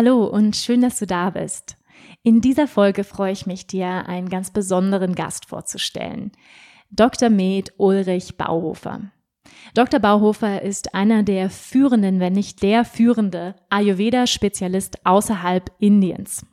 [0.00, 1.76] Hallo und schön, dass du da bist.
[2.22, 6.30] In dieser Folge freue ich mich, dir einen ganz besonderen Gast vorzustellen.
[6.92, 7.30] Dr.
[7.30, 9.10] Med Ulrich Bauhofer.
[9.74, 9.98] Dr.
[9.98, 16.46] Bauhofer ist einer der führenden, wenn nicht der führende Ayurveda-Spezialist außerhalb Indiens.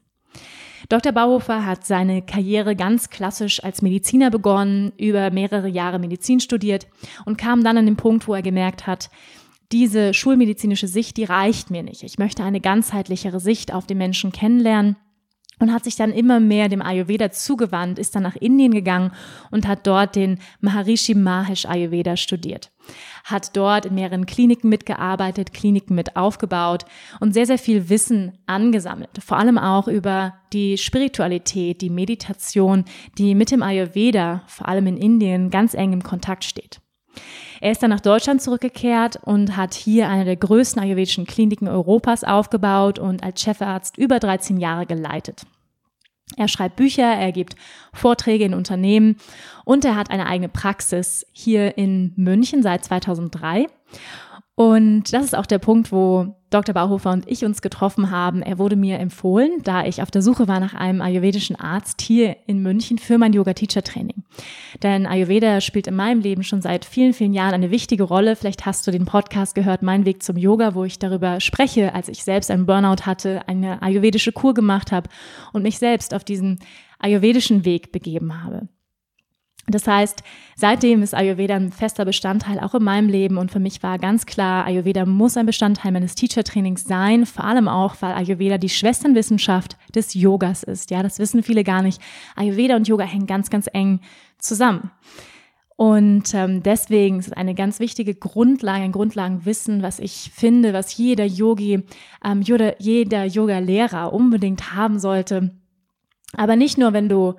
[0.90, 1.12] Dr.
[1.12, 6.88] Bauhofer hat seine Karriere ganz klassisch als Mediziner begonnen, über mehrere Jahre Medizin studiert
[7.26, 9.12] und kam dann an den Punkt, wo er gemerkt hat,
[9.71, 12.04] diese schulmedizinische Sicht, die reicht mir nicht.
[12.04, 14.96] Ich möchte eine ganzheitlichere Sicht auf den Menschen kennenlernen
[15.60, 19.12] und hat sich dann immer mehr dem Ayurveda zugewandt, ist dann nach Indien gegangen
[19.52, 22.71] und hat dort den Maharishi Mahesh Ayurveda studiert.
[23.24, 26.86] Hat dort in mehreren Kliniken mitgearbeitet, Kliniken mit aufgebaut
[27.20, 29.12] und sehr, sehr viel Wissen angesammelt.
[29.20, 32.86] Vor allem auch über die Spiritualität, die Meditation,
[33.18, 36.82] die mit dem Ayurveda, vor allem in Indien, ganz eng im Kontakt steht.
[37.66, 42.24] Er ist dann nach Deutschland zurückgekehrt und hat hier eine der größten ayurvedischen Kliniken Europas
[42.24, 45.48] aufgebaut und als Chefarzt über 13 Jahre geleitet.
[46.38, 47.55] Er schreibt Bücher, er gibt
[47.91, 49.18] Vorträge in Unternehmen
[49.63, 53.66] und er hat eine eigene Praxis hier in München seit 2003.
[54.55, 56.73] Und das ist auch der Punkt, wo Dr.
[56.73, 58.41] Bauhofer und ich uns getroffen haben.
[58.41, 62.37] Er wurde mir empfohlen, da ich auf der Suche war nach einem ayurvedischen Arzt hier
[62.47, 64.23] in München für mein Yoga-Teacher-Training.
[64.81, 68.38] Denn Ayurveda spielt in meinem Leben schon seit vielen, vielen Jahren eine wichtige Rolle.
[68.38, 72.07] Vielleicht hast du den Podcast gehört, Mein Weg zum Yoga, wo ich darüber spreche, als
[72.07, 75.09] ich selbst einen Burnout hatte, eine ayurvedische Kur gemacht habe
[75.51, 76.59] und mich selbst auf diesen
[77.00, 78.69] ayurvedischen Weg begeben habe.
[79.68, 80.22] Das heißt,
[80.56, 84.28] seitdem ist Ayurveda ein fester Bestandteil auch in meinem Leben und für mich war ganz
[84.28, 89.78] klar, Ayurveda muss ein Bestandteil meines Teacher-Trainings sein, vor allem auch, weil Ayurveda die Schwesternwissenschaft
[89.96, 90.92] des Yogas ist.
[90.92, 92.00] Ja, das wissen viele gar nicht.
[92.36, 94.02] Ayurveda und Yoga hängen ganz, ganz eng
[94.38, 94.92] zusammen.
[95.78, 100.96] Und ähm, deswegen ist es eine ganz wichtige Grundlage, ein Grundlagenwissen, was ich finde, was
[100.96, 101.84] jeder Yogi,
[102.24, 105.52] ähm, jeder Yoga-Lehrer unbedingt haben sollte.
[106.38, 107.34] Aber nicht nur, wenn du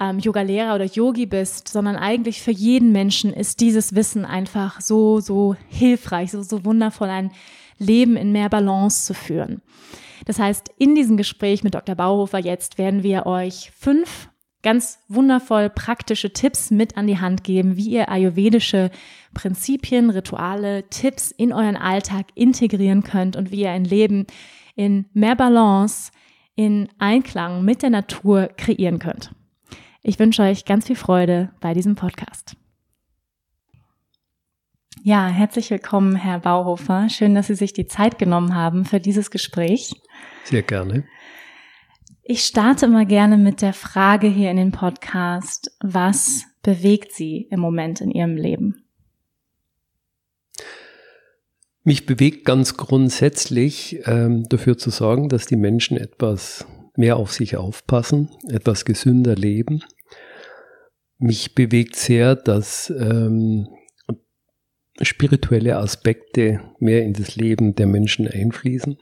[0.00, 5.20] ähm, Yoga-Lehrer oder Yogi bist, sondern eigentlich für jeden Menschen ist dieses Wissen einfach so,
[5.20, 7.30] so hilfreich, so, so wundervoll, ein
[7.78, 9.62] Leben in mehr Balance zu führen.
[10.26, 11.94] Das heißt, in diesem Gespräch mit Dr.
[11.94, 14.28] Bauhofer jetzt werden wir euch fünf
[14.62, 18.90] ganz wundervoll praktische Tipps mit an die Hand geben, wie ihr ayurvedische
[19.34, 24.26] Prinzipien, Rituale, Tipps in euren Alltag integrieren könnt und wie ihr ein Leben
[24.74, 26.10] in mehr Balance,
[26.56, 29.32] in Einklang mit der Natur kreieren könnt.
[30.06, 32.56] Ich wünsche euch ganz viel Freude bei diesem Podcast.
[35.02, 37.08] Ja, herzlich willkommen, Herr Bauhofer.
[37.08, 39.94] Schön, dass Sie sich die Zeit genommen haben für dieses Gespräch.
[40.44, 41.04] Sehr gerne.
[42.22, 47.60] Ich starte immer gerne mit der Frage hier in den Podcast, was bewegt Sie im
[47.60, 48.84] Moment in Ihrem Leben?
[51.82, 57.56] Mich bewegt ganz grundsätzlich ähm, dafür zu sorgen, dass die Menschen etwas mehr auf sich
[57.56, 59.82] aufpassen, etwas gesünder leben.
[61.24, 63.66] Mich bewegt sehr, dass ähm,
[65.00, 68.98] spirituelle Aspekte mehr in das Leben der Menschen einfließen.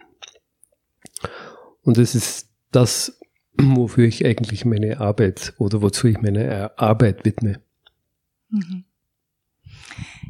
[1.83, 3.19] Und es ist das,
[3.59, 7.61] wofür ich eigentlich meine Arbeit oder wozu ich meine Arbeit widme.
[8.51, 8.85] Mhm.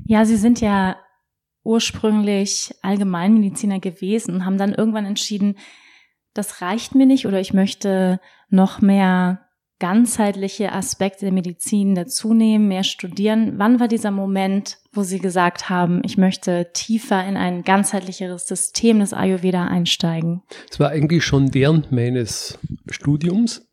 [0.06, 0.97] Ja, Sie sind ja
[1.62, 5.58] ursprünglich Allgemeinmediziner gewesen und haben dann irgendwann entschieden,
[6.32, 9.47] das reicht mir nicht oder ich möchte noch mehr
[9.82, 13.55] ganzheitliche Aspekte der Medizin dazunehmen, mehr studieren.
[13.56, 19.00] Wann war dieser Moment, wo Sie gesagt haben, ich möchte tiefer in ein ganzheitlicheres System
[19.00, 20.43] des Ayurveda einsteigen?
[20.70, 23.67] Es war eigentlich schon während meines Studiums.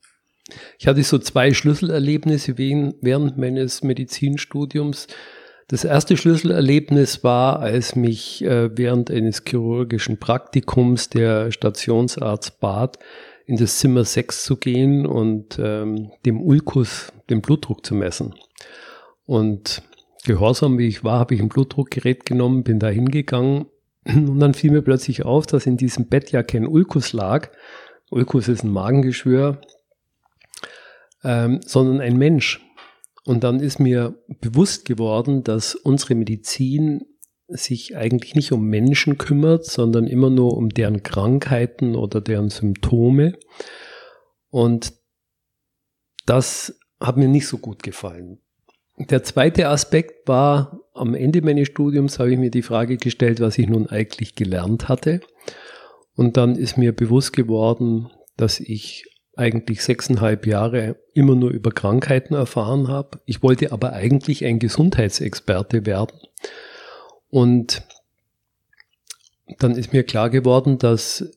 [0.80, 5.06] Ich hatte so zwei Schlüsselerlebnisse während meines Medizinstudiums.
[5.68, 12.98] Das erste Schlüsselerlebnis war, als mich äh, während eines chirurgischen Praktikums der Stationsarzt bat,
[13.50, 18.36] in das Zimmer 6 zu gehen und ähm, dem Ulkus den Blutdruck zu messen.
[19.26, 19.82] Und
[20.24, 23.66] gehorsam wie ich war, habe ich ein Blutdruckgerät genommen, bin da hingegangen
[24.06, 27.50] und dann fiel mir plötzlich auf, dass in diesem Bett ja kein Ulkus lag.
[28.12, 29.60] Ulkus ist ein Magengeschwür,
[31.24, 32.64] ähm, sondern ein Mensch.
[33.26, 37.04] Und dann ist mir bewusst geworden, dass unsere Medizin
[37.50, 43.34] sich eigentlich nicht um Menschen kümmert, sondern immer nur um deren Krankheiten oder deren Symptome.
[44.50, 44.94] Und
[46.26, 48.40] das hat mir nicht so gut gefallen.
[48.98, 53.58] Der zweite Aspekt war, am Ende meines Studiums habe ich mir die Frage gestellt, was
[53.58, 55.22] ich nun eigentlich gelernt hatte.
[56.16, 59.06] Und dann ist mir bewusst geworden, dass ich
[59.38, 63.22] eigentlich sechseinhalb Jahre immer nur über Krankheiten erfahren habe.
[63.26, 66.20] Ich wollte aber eigentlich ein Gesundheitsexperte werden.
[67.30, 67.84] Und
[69.58, 71.32] dann ist mir klar geworden, dass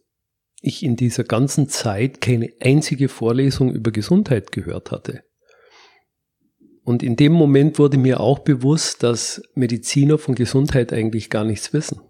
[0.60, 5.24] ich in dieser ganzen Zeit keine einzige Vorlesung über Gesundheit gehört hatte.
[6.84, 11.72] Und in dem Moment wurde mir auch bewusst, dass Mediziner von Gesundheit eigentlich gar nichts
[11.72, 12.00] wissen,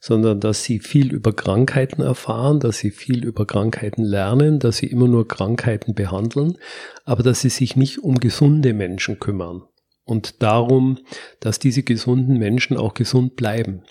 [0.00, 4.86] sondern dass sie viel über Krankheiten erfahren, dass sie viel über Krankheiten lernen, dass sie
[4.86, 6.58] immer nur Krankheiten behandeln,
[7.04, 9.62] aber dass sie sich nicht um gesunde Menschen kümmern
[10.04, 10.98] und darum,
[11.40, 13.82] dass diese gesunden Menschen auch gesund bleiben.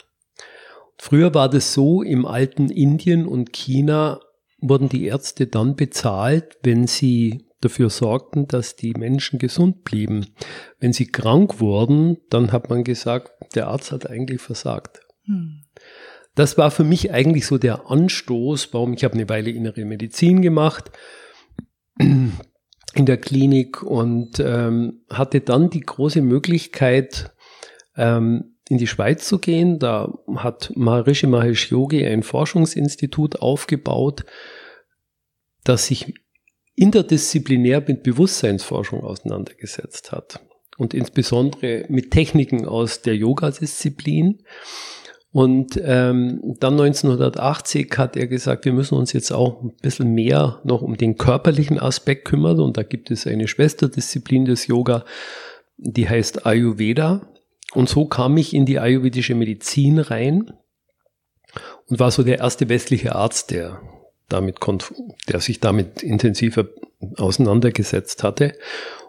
[0.97, 4.19] Früher war das so, im alten Indien und China
[4.59, 10.27] wurden die Ärzte dann bezahlt, wenn sie dafür sorgten, dass die Menschen gesund blieben.
[10.79, 14.99] Wenn sie krank wurden, dann hat man gesagt, der Arzt hat eigentlich versagt.
[15.23, 15.63] Hm.
[16.35, 20.41] Das war für mich eigentlich so der Anstoß, warum ich habe eine Weile innere Medizin
[20.41, 20.91] gemacht
[22.95, 27.31] in der Klinik und ähm, hatte dann die große Möglichkeit,
[27.95, 29.79] ähm, in die Schweiz zu gehen.
[29.79, 34.25] Da hat Maharishi Mahesh Yogi ein Forschungsinstitut aufgebaut,
[35.63, 36.13] das sich
[36.75, 40.39] interdisziplinär mit Bewusstseinsforschung auseinandergesetzt hat
[40.77, 44.43] und insbesondere mit Techniken aus der Yoga-Disziplin.
[45.31, 50.59] Und ähm, dann 1980 hat er gesagt, wir müssen uns jetzt auch ein bisschen mehr
[50.63, 52.59] noch um den körperlichen Aspekt kümmern.
[52.59, 55.05] Und da gibt es eine Schwesterdisziplin des Yoga,
[55.77, 57.21] die heißt Ayurveda.
[57.73, 60.51] Und so kam ich in die ayurvedische Medizin rein
[61.85, 63.81] und war so der erste westliche Arzt, der
[64.29, 64.57] damit
[65.27, 66.67] der sich damit intensiver
[67.17, 68.53] auseinandergesetzt hatte.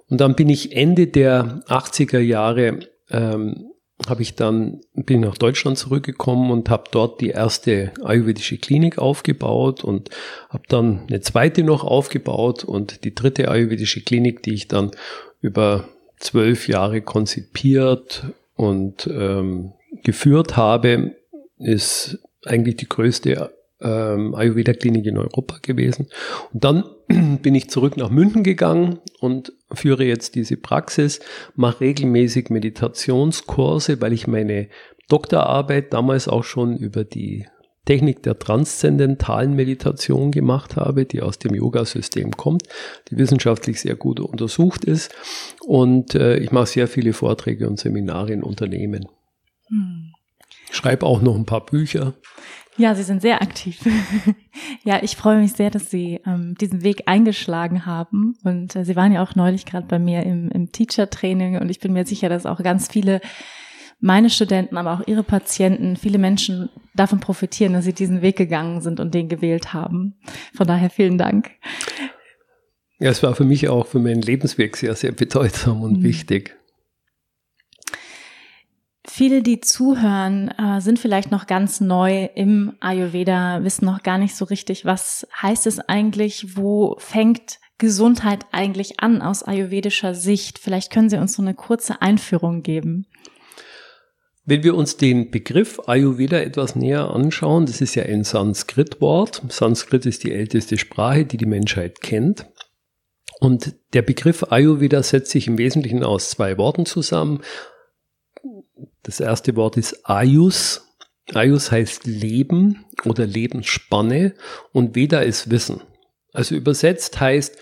[0.09, 2.81] Und dann bin ich Ende der 80er Jahre
[3.11, 3.70] ähm,
[4.09, 9.85] habe ich dann bin nach Deutschland zurückgekommen und habe dort die erste ayurvedische Klinik aufgebaut
[9.85, 10.11] und
[10.49, 14.91] habe dann eine zweite noch aufgebaut und die dritte ayurvedische Klinik, die ich dann
[15.41, 15.89] über
[16.19, 18.27] zwölf Jahre konzipiert
[18.57, 21.17] und ähm, geführt habe,
[21.59, 23.51] ist eigentlich die größte
[23.81, 26.09] ähm, Ayurveda-Klinik in Europa gewesen.
[26.53, 26.85] Und dann
[27.43, 31.21] bin ich zurück nach München gegangen und führe jetzt diese Praxis,
[31.55, 34.69] mache regelmäßig Meditationskurse, weil ich meine
[35.09, 37.47] Doktorarbeit damals auch schon über die
[37.87, 42.65] Technik der transzendentalen Meditation gemacht habe, die aus dem Yoga-System kommt,
[43.11, 45.13] die wissenschaftlich sehr gut untersucht ist.
[45.67, 49.09] Und äh, ich mache sehr viele Vorträge und Seminare in Unternehmen.
[49.69, 50.13] Hm.
[50.71, 52.15] Schreibe auch noch ein paar Bücher.
[52.77, 53.79] Ja, Sie sind sehr aktiv.
[54.85, 58.37] ja, ich freue mich sehr, dass Sie ähm, diesen Weg eingeschlagen haben.
[58.45, 61.81] Und äh, Sie waren ja auch neulich gerade bei mir im, im Teacher-Training und ich
[61.81, 63.21] bin mir sicher, dass auch ganz viele
[64.01, 68.81] meine Studenten, aber auch ihre Patienten, viele Menschen davon profitieren, dass sie diesen Weg gegangen
[68.81, 70.15] sind und den gewählt haben.
[70.55, 71.51] Von daher vielen Dank.
[72.99, 76.03] Ja, es war für mich auch für meinen Lebensweg sehr, sehr bedeutsam und mhm.
[76.03, 76.57] wichtig.
[79.07, 84.37] Viele, die zuhören, äh, sind vielleicht noch ganz neu im Ayurveda, wissen noch gar nicht
[84.37, 90.59] so richtig, was heißt es eigentlich, wo fängt Gesundheit eigentlich an aus ayurvedischer Sicht.
[90.59, 93.07] Vielleicht können Sie uns so eine kurze Einführung geben.
[94.45, 99.43] Wenn wir uns den Begriff Ayurveda etwas näher anschauen, das ist ja ein Sanskrit-Wort.
[99.49, 102.47] Sanskrit ist die älteste Sprache, die die Menschheit kennt.
[103.39, 107.41] Und der Begriff Ayurveda setzt sich im Wesentlichen aus zwei Worten zusammen.
[109.03, 110.87] Das erste Wort ist Ayus.
[111.33, 114.35] Ayus heißt Leben oder Lebensspanne
[114.73, 115.83] und Veda ist Wissen.
[116.33, 117.57] Also übersetzt heißt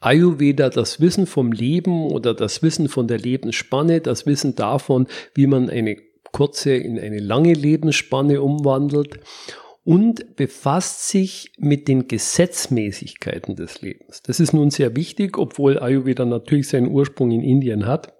[0.00, 5.46] Ayurveda das Wissen vom Leben oder das Wissen von der Lebensspanne, das Wissen davon, wie
[5.46, 5.96] man eine
[6.32, 9.20] kurze in eine lange Lebensspanne umwandelt
[9.84, 14.22] und befasst sich mit den Gesetzmäßigkeiten des Lebens.
[14.22, 18.12] Das ist nun sehr wichtig, obwohl Ayurveda natürlich seinen Ursprung in Indien hat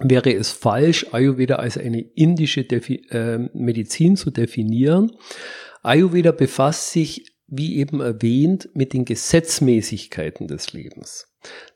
[0.00, 5.12] wäre es falsch, Ayurveda als eine indische Defi äh, Medizin zu definieren.
[5.82, 11.26] Ayurveda befasst sich, wie eben erwähnt, mit den Gesetzmäßigkeiten des Lebens.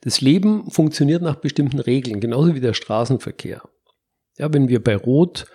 [0.01, 3.61] Das Leben funktioniert nach bestimmten Regeln, genauso wie der Straßenverkehr.
[4.37, 5.45] Ja, wenn wir bei Rot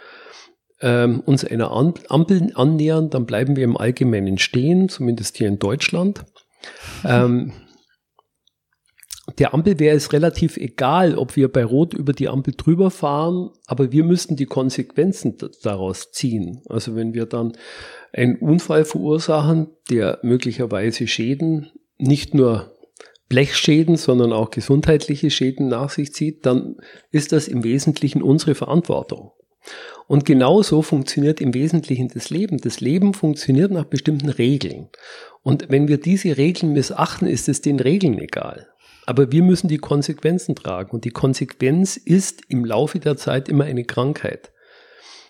[0.80, 6.24] ähm, uns einer Ampel annähern, dann bleiben wir im Allgemeinen stehen, zumindest hier in Deutschland.
[7.04, 7.52] Ähm,
[9.36, 13.50] der Ampel wäre es relativ egal, ob wir bei Rot über die Ampel drüber fahren,
[13.66, 16.62] aber wir müssten die Konsequenzen daraus ziehen.
[16.68, 17.52] Also wenn wir dann
[18.12, 22.72] einen Unfall verursachen, der möglicherweise Schäden, nicht nur
[23.28, 26.76] Blechschäden, sondern auch gesundheitliche Schäden nach sich zieht, dann
[27.10, 29.32] ist das im Wesentlichen unsere Verantwortung.
[30.06, 32.56] Und genauso funktioniert im Wesentlichen das Leben.
[32.58, 34.88] Das Leben funktioniert nach bestimmten Regeln.
[35.42, 38.68] Und wenn wir diese Regeln missachten, ist es den Regeln egal.
[39.08, 40.90] Aber wir müssen die Konsequenzen tragen.
[40.90, 44.52] Und die Konsequenz ist im Laufe der Zeit immer eine Krankheit.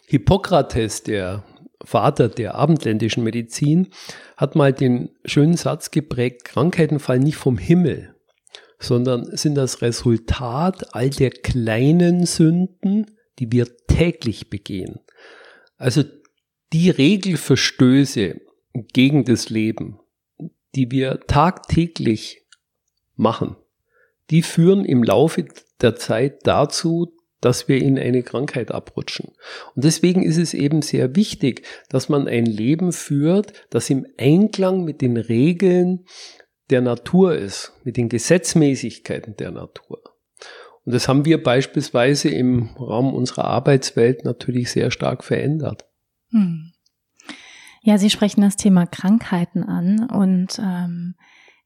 [0.08, 1.44] Hippokrates, der
[1.84, 3.90] Vater der abendländischen Medizin,
[4.36, 8.16] hat mal den schönen Satz geprägt, Krankheiten fallen nicht vom Himmel,
[8.80, 13.06] sondern sind das Resultat all der kleinen Sünden,
[13.38, 14.98] die wir täglich begehen.
[15.76, 16.02] Also
[16.72, 18.40] die Regelverstöße
[18.92, 20.00] gegen das Leben,
[20.74, 22.42] die wir tagtäglich
[23.14, 23.54] machen,
[24.30, 25.46] die führen im Laufe
[25.80, 29.32] der Zeit dazu, dass wir in eine Krankheit abrutschen.
[29.74, 34.84] Und deswegen ist es eben sehr wichtig, dass man ein Leben führt, das im Einklang
[34.84, 36.04] mit den Regeln
[36.70, 40.02] der Natur ist, mit den Gesetzmäßigkeiten der Natur.
[40.84, 45.84] Und das haben wir beispielsweise im Raum unserer Arbeitswelt natürlich sehr stark verändert.
[46.30, 46.72] Hm.
[47.82, 51.14] Ja, Sie sprechen das Thema Krankheiten an und ähm,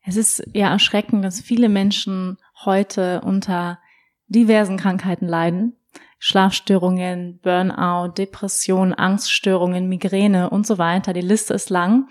[0.04, 3.78] es ist ja erschreckend, dass viele Menschen heute unter
[4.26, 5.76] diversen Krankheiten leiden.
[6.18, 11.12] Schlafstörungen, Burnout, Depression, Angststörungen, Migräne und so weiter.
[11.12, 12.08] Die Liste ist lang.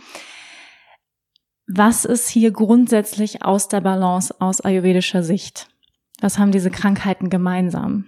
[1.65, 5.69] Was ist hier grundsätzlich aus der Balance aus ayurvedischer Sicht?
[6.19, 8.05] Was haben diese Krankheiten gemeinsam?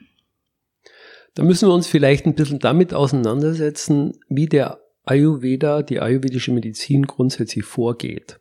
[1.35, 7.03] Da müssen wir uns vielleicht ein bisschen damit auseinandersetzen, wie der Ayurveda, die ayurvedische Medizin
[7.03, 8.39] grundsätzlich vorgeht.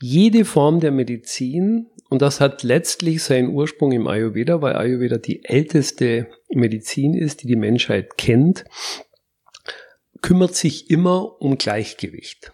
[0.00, 5.44] Jede Form der Medizin und das hat letztlich seinen Ursprung im Ayurveda, weil Ayurveda die
[5.44, 8.64] älteste Medizin ist, die die Menschheit kennt,
[10.20, 12.52] kümmert sich immer um Gleichgewicht.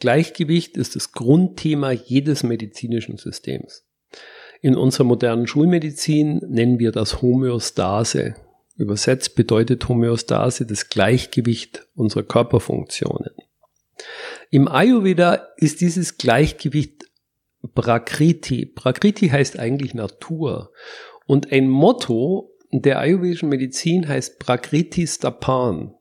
[0.00, 3.86] Gleichgewicht ist das Grundthema jedes medizinischen Systems.
[4.60, 8.34] In unserer modernen Schulmedizin nennen wir das Homöostase.
[8.76, 13.30] Übersetzt bedeutet Homöostase das Gleichgewicht unserer Körperfunktionen.
[14.50, 17.04] Im Ayurveda ist dieses Gleichgewicht
[17.74, 18.66] Prakriti.
[18.66, 20.72] Prakriti heißt eigentlich Natur.
[21.26, 25.94] Und ein Motto der ayurvedischen Medizin heißt Prakriti Stapan.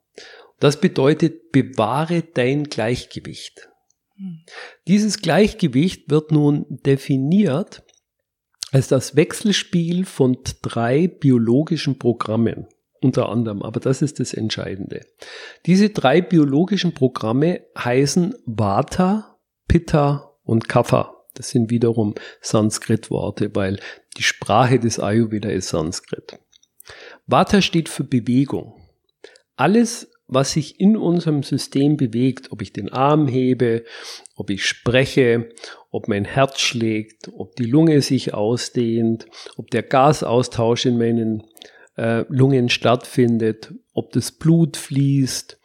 [0.60, 3.70] Das bedeutet, bewahre dein Gleichgewicht.
[4.16, 4.44] Hm.
[4.88, 7.84] Dieses Gleichgewicht wird nun definiert
[8.72, 12.68] als das Wechselspiel von drei biologischen Programmen
[13.02, 15.02] unter anderem, aber das ist das Entscheidende.
[15.66, 19.38] Diese drei biologischen Programme heißen Vata,
[19.68, 21.11] Pitta und Kapha.
[21.34, 23.80] Das sind wiederum Sanskrit-Worte, weil
[24.18, 26.40] die Sprache des Ayurveda ist Sanskrit.
[27.28, 28.74] Vata steht für Bewegung.
[29.56, 33.84] Alles, was sich in unserem System bewegt, ob ich den Arm hebe,
[34.36, 35.50] ob ich spreche,
[35.90, 39.26] ob mein Herz schlägt, ob die Lunge sich ausdehnt,
[39.58, 41.44] ob der Gasaustausch in meinen
[41.98, 45.60] äh, Lungen stattfindet, ob das Blut fließt,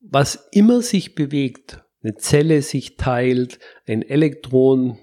[0.00, 4.98] was immer sich bewegt, eine Zelle sich teilt, ein Elektron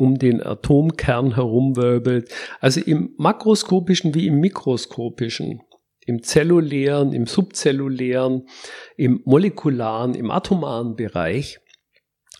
[0.00, 2.32] um den Atomkern herumwirbelt.
[2.60, 5.62] Also im makroskopischen wie im mikroskopischen,
[6.06, 8.48] im zellulären, im subzellulären,
[8.96, 11.60] im molekularen, im atomaren Bereich.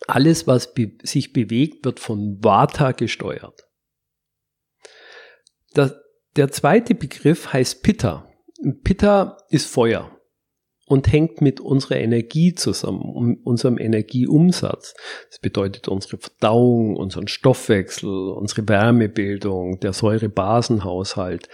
[0.06, 3.68] Alles, was be sich bewegt, wird von Vata gesteuert.
[5.74, 5.94] Das,
[6.36, 8.26] der zweite Begriff heißt Pitta.
[8.82, 10.19] Pitta ist Feuer
[10.90, 14.94] und hängt mit unserer Energie zusammen, unserem Energieumsatz.
[15.28, 21.48] Das bedeutet unsere Verdauung, unseren Stoffwechsel, unsere Wärmebildung, der Säurebasenhaushalt.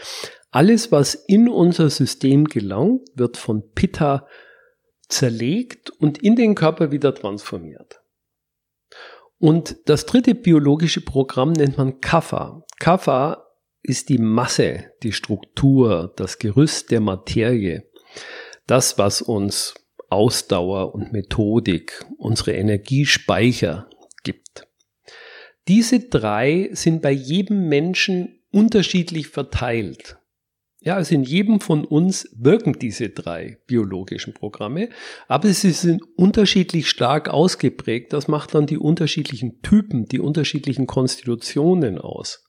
[0.51, 4.27] Alles, was in unser System gelangt, wird von Pitta
[5.07, 8.01] zerlegt und in den Körper wieder transformiert.
[9.39, 12.65] Und das dritte biologische Programm nennt man Kapha.
[12.79, 13.45] Kapha
[13.83, 17.85] ist die Masse, die Struktur, das Gerüst der Materie
[18.67, 19.75] das, was uns
[20.09, 23.89] Ausdauer und Methodik, unsere Energiespeicher
[24.23, 24.67] gibt.
[25.69, 30.19] Diese drei sind bei jedem Menschen unterschiedlich verteilt.
[30.81, 34.91] Ja, also in jedem von uns wirken diese drei biologischen Programme,
[35.27, 38.13] aber sie sind unterschiedlich stark ausgeprägt.
[38.13, 42.46] Das macht dann die unterschiedlichen Typen, die unterschiedlichen Konstitutionen aus.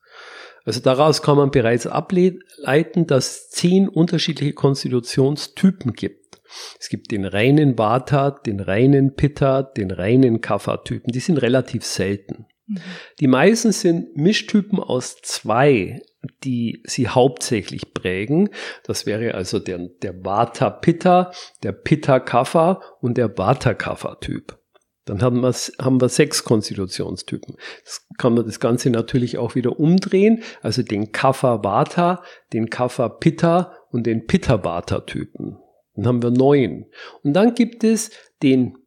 [0.67, 6.41] Also daraus kann man bereits ableiten, dass es zehn unterschiedliche Konstitutionstypen gibt.
[6.77, 11.13] Es gibt den reinen Vata, den reinen Pitta, den reinen Kapha-Typen.
[11.13, 12.47] Die sind relativ selten.
[12.65, 12.79] Mhm.
[13.21, 16.01] Die meisten sind Mischtypen aus zwei,
[16.43, 18.50] die sie hauptsächlich prägen.
[18.83, 21.31] Das wäre also der, der Vata Pitta,
[21.63, 24.59] der Pitta Kapha und der Vata Kapha Typ.
[25.08, 27.56] Dann haben wir, haben wir sechs Konstitutionstypen.
[27.84, 32.22] Das kann man das Ganze natürlich auch wieder umdrehen, also den Kapha Vata,
[32.54, 35.58] den Kapha Pitta und den Pitta Vata Typen.
[35.96, 36.86] Dann haben wir neun.
[37.24, 38.12] Und dann gibt es
[38.44, 38.78] den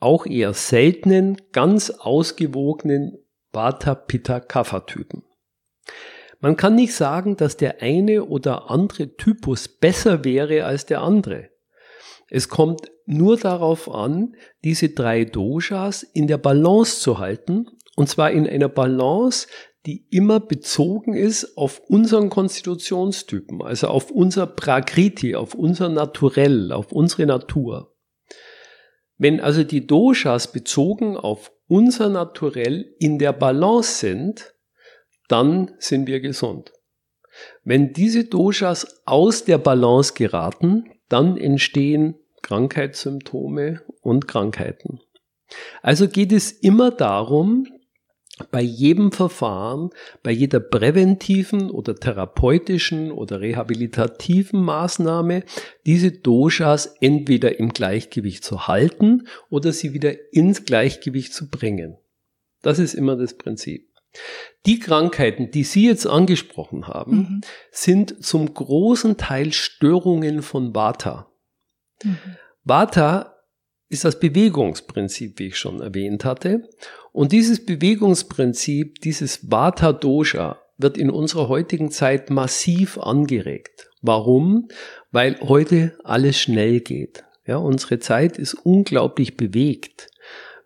[0.00, 3.18] auch eher seltenen, ganz ausgewogenen
[3.52, 5.22] Vata Pitta Kapha Typen.
[6.40, 11.50] Man kann nicht sagen, dass der eine oder andere Typus besser wäre als der andere.
[12.30, 18.30] Es kommt nur darauf an, diese drei Doshas in der Balance zu halten, und zwar
[18.30, 19.48] in einer Balance,
[19.86, 26.92] die immer bezogen ist auf unseren Konstitutionstypen, also auf unser Prakriti, auf unser Naturell, auf
[26.92, 27.96] unsere Natur.
[29.18, 34.54] Wenn also die Doshas bezogen auf unser Naturell in der Balance sind,
[35.28, 36.72] dann sind wir gesund.
[37.64, 45.00] Wenn diese Doshas aus der Balance geraten, dann entstehen Krankheitssymptome und Krankheiten.
[45.82, 47.66] Also geht es immer darum,
[48.50, 49.90] bei jedem Verfahren,
[50.22, 55.44] bei jeder präventiven oder therapeutischen oder rehabilitativen Maßnahme,
[55.84, 61.98] diese Doshas entweder im Gleichgewicht zu halten oder sie wieder ins Gleichgewicht zu bringen.
[62.62, 63.89] Das ist immer das Prinzip.
[64.66, 67.40] Die Krankheiten, die Sie jetzt angesprochen haben, mhm.
[67.70, 71.30] sind zum großen Teil Störungen von Vata.
[72.02, 72.18] Mhm.
[72.64, 73.36] Vata
[73.88, 76.68] ist das Bewegungsprinzip, wie ich schon erwähnt hatte.
[77.12, 83.90] Und dieses Bewegungsprinzip, dieses Vata Dosha, wird in unserer heutigen Zeit massiv angeregt.
[84.00, 84.68] Warum?
[85.10, 87.24] Weil heute alles schnell geht.
[87.46, 90.09] Ja, unsere Zeit ist unglaublich bewegt.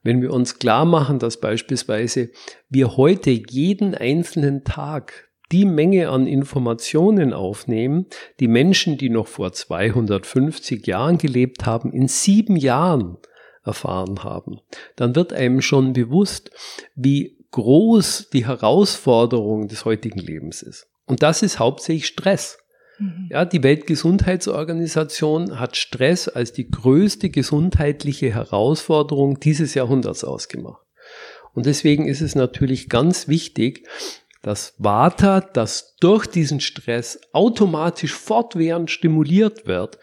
[0.05, 2.31] Wenn wir uns klar machen, dass beispielsweise
[2.69, 8.07] wir heute jeden einzelnen Tag die Menge an Informationen aufnehmen,
[8.39, 13.17] die Menschen, die noch vor 250 Jahren gelebt haben, in sieben Jahren
[13.65, 14.61] erfahren haben,
[14.97, 16.51] dann wird einem schon bewusst,
[16.95, 20.87] wie groß die Herausforderung des heutigen Lebens ist.
[21.07, 22.59] Und das ist hauptsächlich Stress.
[23.05, 23.29] Mhm.
[23.31, 30.83] Ja, die Weltgesundheitsorganisation hat Stress als die größte gesundheitliche Herausforderung dieses Jahrhunderts ausgemacht.
[31.53, 33.87] Und deswegen ist es natürlich ganz wichtig,
[34.43, 39.99] dass Vata, das durch diesen Stress automatisch fortwährend stimuliert wird,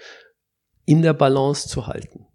[0.86, 2.28] in der Balance zu halten.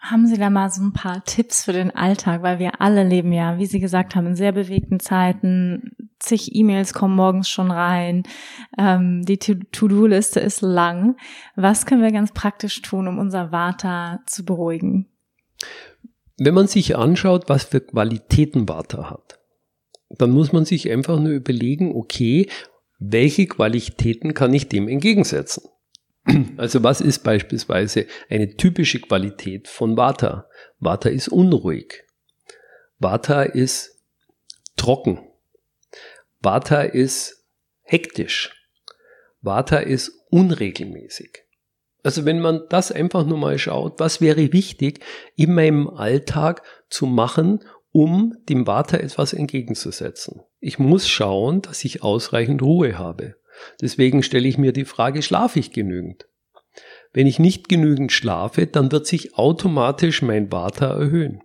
[0.00, 3.32] Haben Sie da mal so ein paar Tipps für den Alltag, weil wir alle leben
[3.32, 5.92] ja, wie Sie gesagt haben, in sehr bewegten Zeiten.
[6.18, 8.22] Zig E-Mails kommen morgens schon rein.
[8.78, 11.16] Ähm, die To-Do-Liste ist lang.
[11.54, 15.06] Was können wir ganz praktisch tun, um unser Vata zu beruhigen?
[16.38, 19.38] Wenn man sich anschaut, was für Qualitäten Vata hat,
[20.08, 22.48] dann muss man sich einfach nur überlegen, okay,
[22.98, 25.64] welche Qualitäten kann ich dem entgegensetzen?
[26.56, 30.48] Also was ist beispielsweise eine typische Qualität von Vata?
[30.78, 32.04] Vata ist unruhig.
[32.98, 33.98] Vata ist
[34.76, 35.20] trocken.
[36.40, 37.44] Vata ist
[37.82, 38.54] hektisch.
[39.40, 41.44] Vata ist unregelmäßig.
[42.02, 45.00] Also wenn man das einfach nur mal schaut, was wäre wichtig
[45.36, 47.60] in meinem Alltag zu machen,
[47.92, 50.42] um dem Vata etwas entgegenzusetzen.
[50.60, 53.36] Ich muss schauen, dass ich ausreichend Ruhe habe.
[53.80, 56.26] Deswegen stelle ich mir die Frage, schlafe ich genügend?
[57.12, 61.42] Wenn ich nicht genügend schlafe, dann wird sich automatisch mein Vata erhöhen.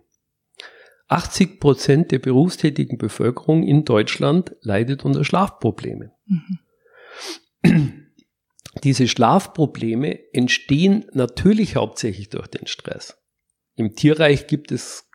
[1.08, 6.12] 80 Prozent der berufstätigen Bevölkerung in Deutschland leidet unter Schlafproblemen.
[6.26, 8.06] Mhm.
[8.84, 13.16] Diese Schlafprobleme entstehen natürlich hauptsächlich durch den Stress.
[13.74, 15.05] Im Tierreich gibt es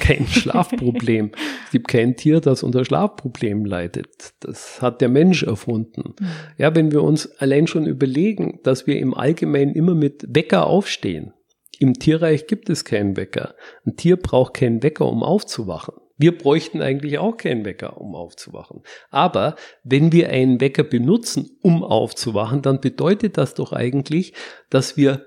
[0.00, 1.32] kein Schlafproblem.
[1.66, 4.34] es gibt kein Tier, das unter Schlafproblemen leidet.
[4.40, 6.14] Das hat der Mensch erfunden.
[6.18, 6.26] Mhm.
[6.58, 11.32] Ja, wenn wir uns allein schon überlegen, dass wir im Allgemeinen immer mit Wecker aufstehen.
[11.78, 13.54] Im Tierreich gibt es keinen Wecker.
[13.84, 15.94] Ein Tier braucht keinen Wecker, um aufzuwachen.
[16.18, 18.82] Wir bräuchten eigentlich auch keinen Wecker, um aufzuwachen.
[19.10, 24.32] Aber wenn wir einen Wecker benutzen, um aufzuwachen, dann bedeutet das doch eigentlich,
[24.70, 25.26] dass wir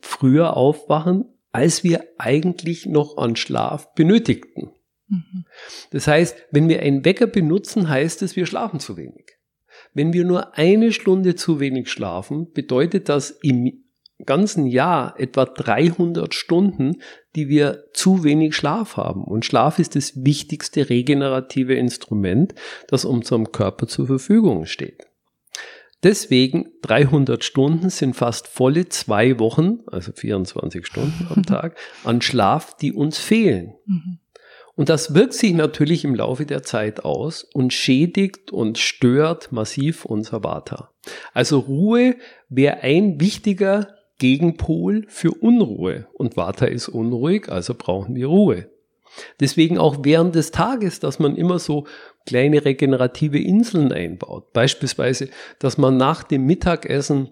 [0.00, 4.72] früher aufwachen, als wir eigentlich noch an Schlaf benötigten.
[5.06, 5.44] Mhm.
[5.92, 9.38] Das heißt, wenn wir einen Wecker benutzen, heißt es, wir schlafen zu wenig.
[9.92, 13.84] Wenn wir nur eine Stunde zu wenig schlafen, bedeutet das im
[14.26, 17.00] ganzen Jahr etwa 300 Stunden,
[17.36, 19.22] die wir zu wenig Schlaf haben.
[19.22, 22.52] Und Schlaf ist das wichtigste regenerative Instrument,
[22.88, 25.06] das unserem Körper zur Verfügung steht.
[26.04, 32.76] Deswegen 300 Stunden sind fast volle zwei Wochen, also 24 Stunden am Tag, an Schlaf,
[32.76, 33.74] die uns fehlen.
[33.86, 34.18] Mhm.
[34.76, 40.04] Und das wirkt sich natürlich im Laufe der Zeit aus und schädigt und stört massiv
[40.04, 40.90] unser Vata.
[41.32, 42.16] Also Ruhe
[42.50, 43.88] wäre ein wichtiger
[44.18, 46.06] Gegenpol für Unruhe.
[46.12, 48.68] Und Vata ist unruhig, also brauchen wir Ruhe.
[49.40, 51.86] Deswegen auch während des Tages, dass man immer so
[52.26, 54.52] kleine regenerative Inseln einbaut.
[54.52, 57.30] Beispielsweise, dass man nach dem Mittagessen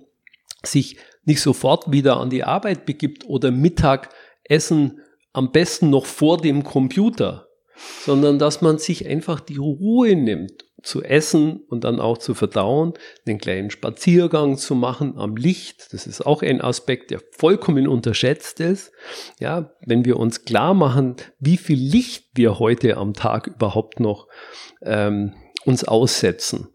[0.63, 5.01] sich nicht sofort wieder an die Arbeit begibt oder Mittagessen
[5.33, 7.49] am besten noch vor dem Computer,
[8.05, 12.95] sondern dass man sich einfach die Ruhe nimmt, zu essen und dann auch zu verdauen,
[13.27, 15.93] einen kleinen Spaziergang zu machen am Licht.
[15.93, 18.93] Das ist auch ein Aspekt, der vollkommen unterschätzt ist.
[19.39, 24.29] Ja, wenn wir uns klar machen, wie viel Licht wir heute am Tag überhaupt noch
[24.83, 26.69] ähm, uns aussetzen.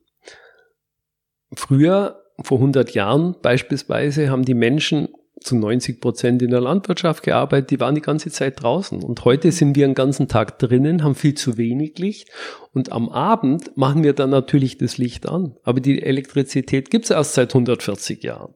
[1.53, 5.09] Früher, vor 100 Jahren beispielsweise, haben die Menschen
[5.39, 9.03] zu 90 Prozent in der Landwirtschaft gearbeitet, die waren die ganze Zeit draußen.
[9.03, 12.29] Und heute sind wir den ganzen Tag drinnen, haben viel zu wenig Licht.
[12.73, 15.55] Und am Abend machen wir dann natürlich das Licht an.
[15.63, 18.53] Aber die Elektrizität gibt es erst seit 140 Jahren.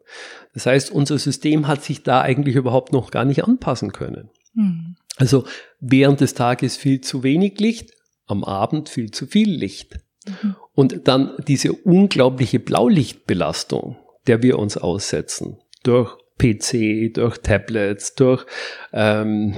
[0.54, 4.30] Das heißt, unser System hat sich da eigentlich überhaupt noch gar nicht anpassen können.
[4.54, 4.96] Mhm.
[5.18, 5.46] Also
[5.80, 7.92] während des Tages viel zu wenig Licht,
[8.26, 10.00] am Abend viel zu viel Licht.
[10.28, 10.56] Mhm.
[10.74, 18.46] Und dann diese unglaubliche Blaulichtbelastung, der wir uns aussetzen, durch PC, durch Tablets, durch
[18.92, 19.56] ähm,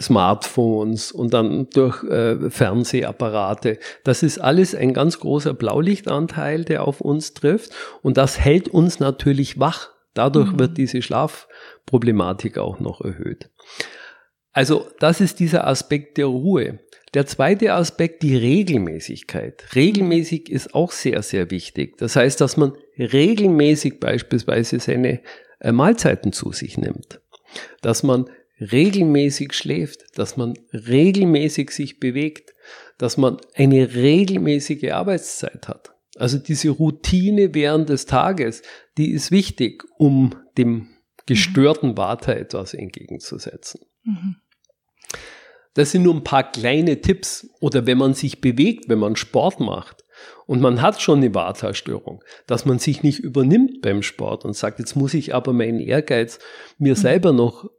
[0.00, 3.78] Smartphones und dann durch äh, Fernsehapparate.
[4.02, 8.98] Das ist alles ein ganz großer Blaulichtanteil, der auf uns trifft und das hält uns
[8.98, 9.90] natürlich wach.
[10.14, 10.58] Dadurch mhm.
[10.58, 13.50] wird diese Schlafproblematik auch noch erhöht.
[14.52, 16.78] Also das ist dieser Aspekt der Ruhe.
[17.14, 19.74] Der zweite Aspekt, die Regelmäßigkeit.
[19.76, 21.96] Regelmäßig ist auch sehr, sehr wichtig.
[21.98, 25.20] Das heißt, dass man regelmäßig beispielsweise seine
[25.64, 27.20] äh, Mahlzeiten zu sich nimmt,
[27.80, 28.28] dass man
[28.60, 32.52] regelmäßig schläft, dass man regelmäßig sich bewegt,
[32.98, 35.94] dass man eine regelmäßige Arbeitszeit hat.
[36.16, 38.62] Also diese Routine während des Tages,
[38.96, 40.88] die ist wichtig, um dem
[41.26, 43.80] gestörten Vata etwas entgegenzusetzen.
[44.04, 44.36] Mhm.
[45.72, 47.48] Das sind nur ein paar kleine Tipps.
[47.60, 50.03] Oder wenn man sich bewegt, wenn man Sport macht,
[50.46, 54.78] und man hat schon eine Vata-Störung, dass man sich nicht übernimmt beim Sport und sagt,
[54.78, 56.38] jetzt muss ich aber meinen Ehrgeiz
[56.78, 56.98] mir mhm.
[56.98, 57.70] selber noch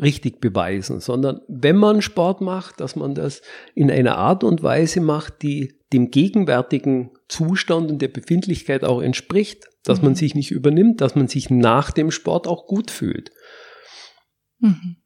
[0.00, 3.42] richtig beweisen, sondern wenn man Sport macht, dass man das
[3.74, 9.68] in einer Art und Weise macht, die dem gegenwärtigen Zustand und der Befindlichkeit auch entspricht,
[9.84, 10.06] dass mhm.
[10.06, 13.30] man sich nicht übernimmt, dass man sich nach dem Sport auch gut fühlt.
[14.58, 14.96] Mhm.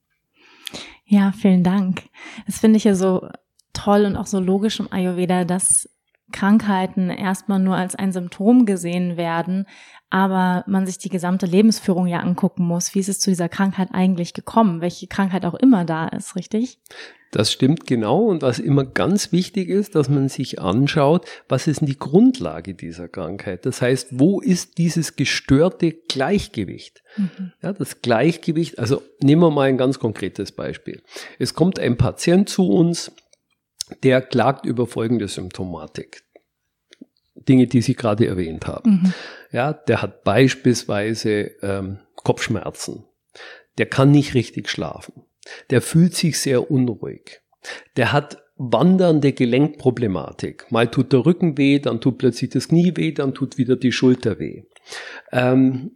[1.05, 2.03] Ja, vielen Dank.
[2.47, 3.29] Das finde ich ja so
[3.73, 5.89] toll und auch so logisch im Ayurveda, dass
[6.33, 9.67] Krankheiten erstmal nur als ein Symptom gesehen werden,
[10.11, 12.95] aber man sich die gesamte Lebensführung ja angucken muss.
[12.95, 14.81] Wie ist es zu dieser Krankheit eigentlich gekommen?
[14.81, 16.79] Welche Krankheit auch immer da ist, richtig?
[17.31, 18.23] Das stimmt genau.
[18.25, 22.75] Und was immer ganz wichtig ist, dass man sich anschaut, was ist denn die Grundlage
[22.75, 23.67] dieser Krankheit?
[23.67, 27.03] Das heißt, wo ist dieses gestörte Gleichgewicht?
[27.17, 27.53] Mhm.
[27.63, 31.03] Ja, das Gleichgewicht, also nehmen wir mal ein ganz konkretes Beispiel.
[31.39, 33.13] Es kommt ein Patient zu uns,
[34.03, 36.23] der klagt über folgende Symptomatik.
[37.35, 38.91] Dinge, die Sie gerade erwähnt haben.
[38.91, 39.13] Mhm.
[39.53, 43.05] Ja, der hat beispielsweise ähm, Kopfschmerzen.
[43.79, 45.23] Der kann nicht richtig schlafen.
[45.71, 47.41] Der fühlt sich sehr unruhig.
[47.97, 50.71] Der hat wandernde Gelenkproblematik.
[50.71, 53.93] Mal tut der Rücken weh, dann tut plötzlich das Knie weh, dann tut wieder die
[53.93, 54.65] Schulter weh.
[55.31, 55.93] Ähm,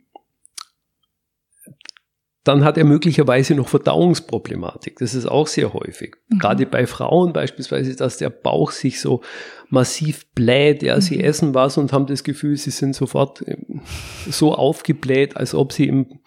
[2.44, 4.98] dann hat er möglicherweise noch Verdauungsproblematik.
[4.98, 6.16] Das ist auch sehr häufig.
[6.28, 6.38] Mhm.
[6.38, 9.22] Gerade bei Frauen beispielsweise, dass der Bauch sich so
[9.68, 10.82] massiv bläht.
[10.82, 11.00] Ja, mhm.
[11.00, 13.82] sie essen was und haben das Gefühl, sie sind sofort ähm,
[14.28, 16.20] so aufgebläht, als ob sie im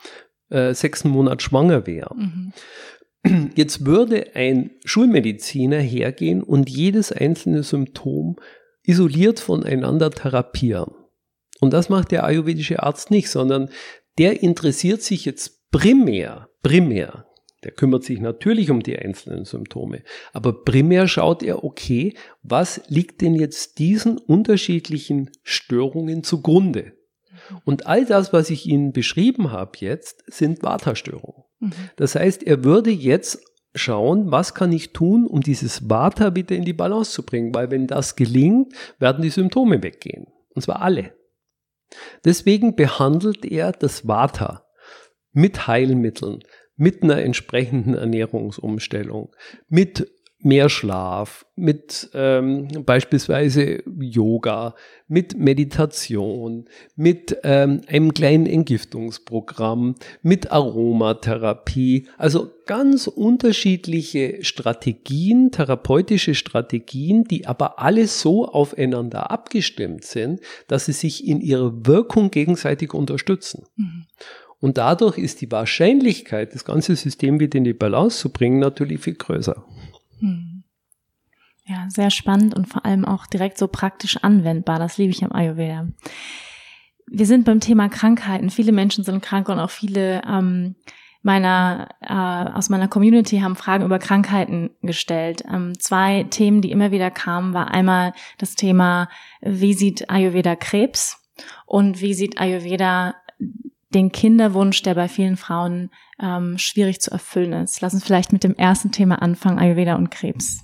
[0.50, 2.54] äh, sechsten Monat schwanger wären.
[3.24, 3.52] Mhm.
[3.56, 8.38] Jetzt würde ein Schulmediziner hergehen und jedes einzelne Symptom
[8.84, 10.94] isoliert voneinander therapieren.
[11.60, 13.70] Und das macht der ayurvedische Arzt nicht, sondern
[14.18, 17.26] der interessiert sich jetzt primär, primär,
[17.64, 23.22] der kümmert sich natürlich um die einzelnen Symptome, aber primär schaut er, okay, was liegt
[23.22, 26.94] denn jetzt diesen unterschiedlichen Störungen zugrunde?
[27.64, 31.44] Und all das, was ich Ihnen beschrieben habe jetzt, sind Vata-Störungen.
[31.60, 31.74] Mhm.
[31.96, 33.44] Das heißt, er würde jetzt
[33.76, 37.72] schauen, was kann ich tun, um dieses Vata wieder in die Balance zu bringen, weil
[37.72, 40.28] wenn das gelingt, werden die Symptome weggehen.
[40.54, 41.14] Und zwar alle.
[42.24, 44.65] Deswegen behandelt er das Vata
[45.36, 46.40] mit Heilmitteln,
[46.78, 49.36] mit einer entsprechenden Ernährungsumstellung,
[49.70, 50.08] mit
[50.46, 54.76] mehr Schlaf, mit ähm, beispielsweise Yoga,
[55.08, 62.08] mit Meditation, mit ähm, einem kleinen Entgiftungsprogramm, mit Aromatherapie.
[62.20, 70.94] Also ganz unterschiedliche Strategien, therapeutische Strategien, die aber alle so aufeinander abgestimmt sind, dass sie
[70.94, 73.66] sich in ihrer Wirkung gegenseitig unterstützen.
[73.78, 74.06] Mhm.
[74.66, 79.00] Und dadurch ist die Wahrscheinlichkeit, das ganze System wieder in die Balance zu bringen, natürlich
[79.00, 79.64] viel größer.
[80.18, 80.64] Hm.
[81.68, 84.80] Ja, sehr spannend und vor allem auch direkt so praktisch anwendbar.
[84.80, 85.88] Das liebe ich am Ayurveda.
[87.06, 88.50] Wir sind beim Thema Krankheiten.
[88.50, 90.74] Viele Menschen sind krank und auch viele ähm,
[91.22, 95.44] meiner äh, aus meiner Community haben Fragen über Krankheiten gestellt.
[95.48, 99.10] Ähm, zwei Themen, die immer wieder kamen, war einmal das Thema,
[99.42, 101.22] wie sieht Ayurveda Krebs
[101.68, 103.14] und wie sieht Ayurveda
[103.96, 105.90] den Kinderwunsch, der bei vielen Frauen
[106.22, 107.82] ähm, schwierig zu erfüllen ist.
[107.82, 110.60] Lass uns vielleicht mit dem ersten Thema anfangen, Ayurveda und Krebs.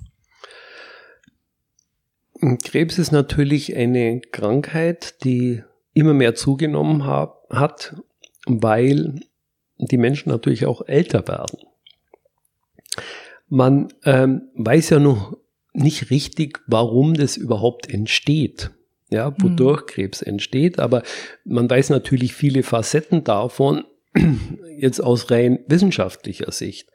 [2.64, 5.64] Krebs ist natürlich eine Krankheit, die
[5.94, 7.96] immer mehr zugenommen hat,
[8.46, 9.20] weil
[9.78, 11.60] die Menschen natürlich auch älter werden.
[13.48, 15.38] Man ähm, weiß ja noch
[15.74, 18.72] nicht richtig, warum das überhaupt entsteht
[19.12, 19.86] ja, wodurch mhm.
[19.88, 20.80] Krebs entsteht.
[20.80, 21.04] Aber
[21.44, 23.84] man weiß natürlich viele Facetten davon,
[24.78, 26.90] jetzt aus rein wissenschaftlicher Sicht.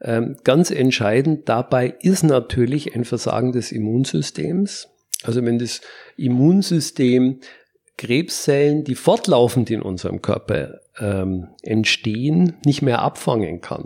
[0.00, 4.88] Ähm, ganz entscheidend dabei ist natürlich ein Versagen des Immunsystems.
[5.22, 5.80] Also wenn das
[6.16, 7.40] Immunsystem
[7.96, 13.84] Krebszellen, die fortlaufend in unserem Körper ähm, entstehen, nicht mehr abfangen kann.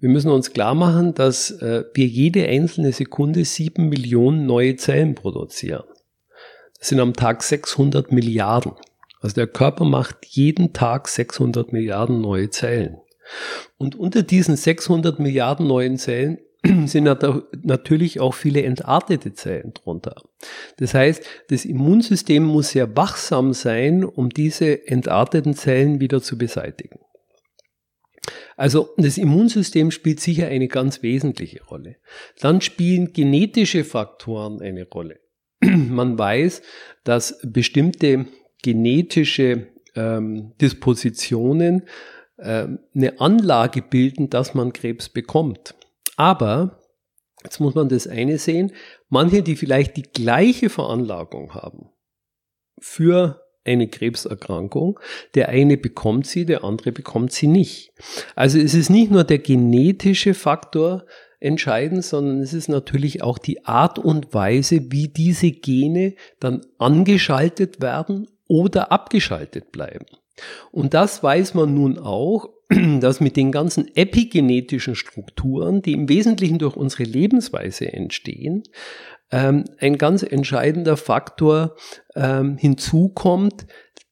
[0.00, 5.14] Wir müssen uns klar machen, dass äh, wir jede einzelne Sekunde sieben Millionen neue Zellen
[5.14, 5.84] produzieren.
[6.82, 8.72] Sind am Tag 600 Milliarden.
[9.20, 12.98] Also der Körper macht jeden Tag 600 Milliarden neue Zellen.
[13.78, 16.38] Und unter diesen 600 Milliarden neuen Zellen
[16.86, 17.04] sind
[17.62, 20.16] natürlich auch viele entartete Zellen drunter.
[20.78, 26.98] Das heißt, das Immunsystem muss sehr wachsam sein, um diese entarteten Zellen wieder zu beseitigen.
[28.56, 31.96] Also das Immunsystem spielt sicher eine ganz wesentliche Rolle.
[32.40, 35.20] Dann spielen genetische Faktoren eine Rolle.
[35.88, 36.62] man weiß,
[37.04, 38.26] dass bestimmte
[38.62, 41.82] genetische ähm, Dispositionen
[42.36, 45.74] äh, eine Anlage bilden, dass man Krebs bekommt.
[46.16, 46.80] Aber,
[47.44, 48.72] jetzt muss man das eine sehen,
[49.08, 51.90] manche, die vielleicht die gleiche Veranlagung haben
[52.78, 54.98] für eine Krebserkrankung.
[55.34, 57.92] Der eine bekommt sie, der andere bekommt sie nicht.
[58.34, 61.06] Also es ist nicht nur der genetische Faktor,
[61.42, 67.80] entscheidend, sondern es ist natürlich auch die Art und Weise, wie diese Gene dann angeschaltet
[67.80, 70.06] werden oder abgeschaltet bleiben.
[70.70, 72.48] Und das weiß man nun auch,
[73.00, 78.62] dass mit den ganzen epigenetischen Strukturen, die im Wesentlichen durch unsere Lebensweise entstehen,
[79.30, 81.76] ähm, ein ganz entscheidender Faktor
[82.14, 83.66] ähm, hinzukommt,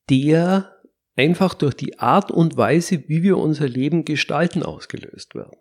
[0.08, 0.72] der
[1.16, 5.54] einfach durch die Art und Weise, wie wir unser Leben gestalten, ausgelöst wird.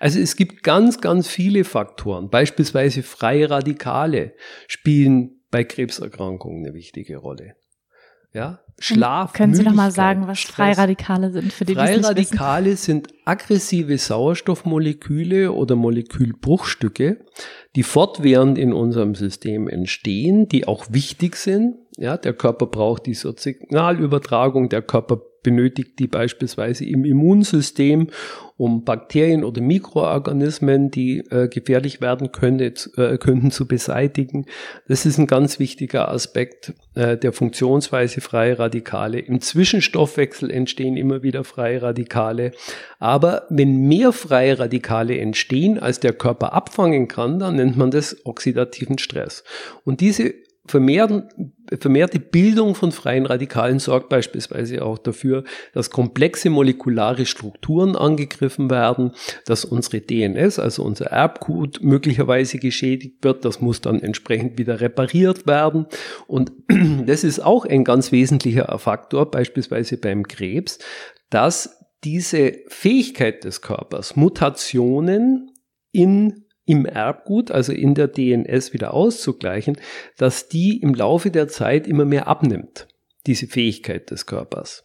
[0.00, 2.30] Also es gibt ganz, ganz viele Faktoren.
[2.30, 4.34] Beispielsweise freie Radikale
[4.68, 7.56] spielen bei Krebserkrankungen eine wichtige Rolle.
[8.32, 9.32] Ja, Schlaf.
[9.32, 15.76] Können Sie noch mal sagen, was Freiradikale sind für die Freiradikale sind aggressive Sauerstoffmoleküle oder
[15.76, 17.24] Molekülbruchstücke,
[17.74, 21.76] die fortwährend in unserem System entstehen, die auch wichtig sind.
[21.96, 28.08] Ja, der Körper braucht diese Signalübertragung, der Körper benötigt die beispielsweise im Immunsystem,
[28.56, 34.46] um Bakterien oder Mikroorganismen, die äh, gefährlich werden könnte, äh, könnten, zu beseitigen.
[34.88, 39.20] Das ist ein ganz wichtiger Aspekt äh, der Funktionsweise freie Radikale.
[39.20, 42.50] Im Zwischenstoffwechsel entstehen immer wieder freie Radikale.
[42.98, 48.16] Aber wenn mehr freie Radikale entstehen, als der Körper abfangen kann, dann nennt man das
[48.26, 49.44] oxidativen Stress.
[49.84, 50.34] Und diese
[50.68, 58.70] vermehrten, vermehrte Bildung von freien Radikalen sorgt beispielsweise auch dafür, dass komplexe molekulare Strukturen angegriffen
[58.70, 59.12] werden,
[59.46, 63.44] dass unsere DNS, also unser Erbgut, möglicherweise geschädigt wird.
[63.44, 65.86] Das muss dann entsprechend wieder repariert werden.
[66.26, 66.52] Und
[67.06, 70.78] das ist auch ein ganz wesentlicher Faktor, beispielsweise beim Krebs,
[71.30, 75.50] dass diese Fähigkeit des Körpers, Mutationen
[75.92, 79.78] in im Erbgut, also in der DNS wieder auszugleichen,
[80.18, 82.88] dass die im Laufe der Zeit immer mehr abnimmt,
[83.26, 84.84] diese Fähigkeit des Körpers.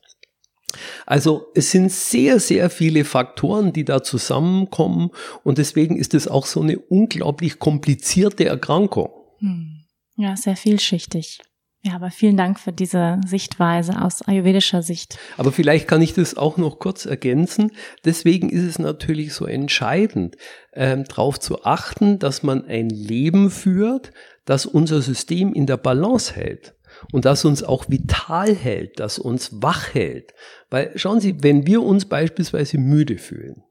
[1.06, 5.10] Also es sind sehr, sehr viele Faktoren, die da zusammenkommen
[5.44, 9.10] und deswegen ist es auch so eine unglaublich komplizierte Erkrankung.
[9.40, 9.84] Hm.
[10.16, 11.40] Ja, sehr vielschichtig.
[11.84, 15.18] Ja, aber vielen Dank für diese Sichtweise aus ayurvedischer Sicht.
[15.38, 17.72] Aber vielleicht kann ich das auch noch kurz ergänzen.
[18.06, 20.38] Deswegen ist es natürlich so entscheidend,
[20.74, 24.12] ähm, darauf zu achten, dass man ein Leben führt,
[24.46, 26.76] das unser System in der Balance hält
[27.12, 30.36] und das uns auch vital hält, das uns wach hält.
[30.70, 33.64] Weil schauen Sie, wenn wir uns beispielsweise müde fühlen,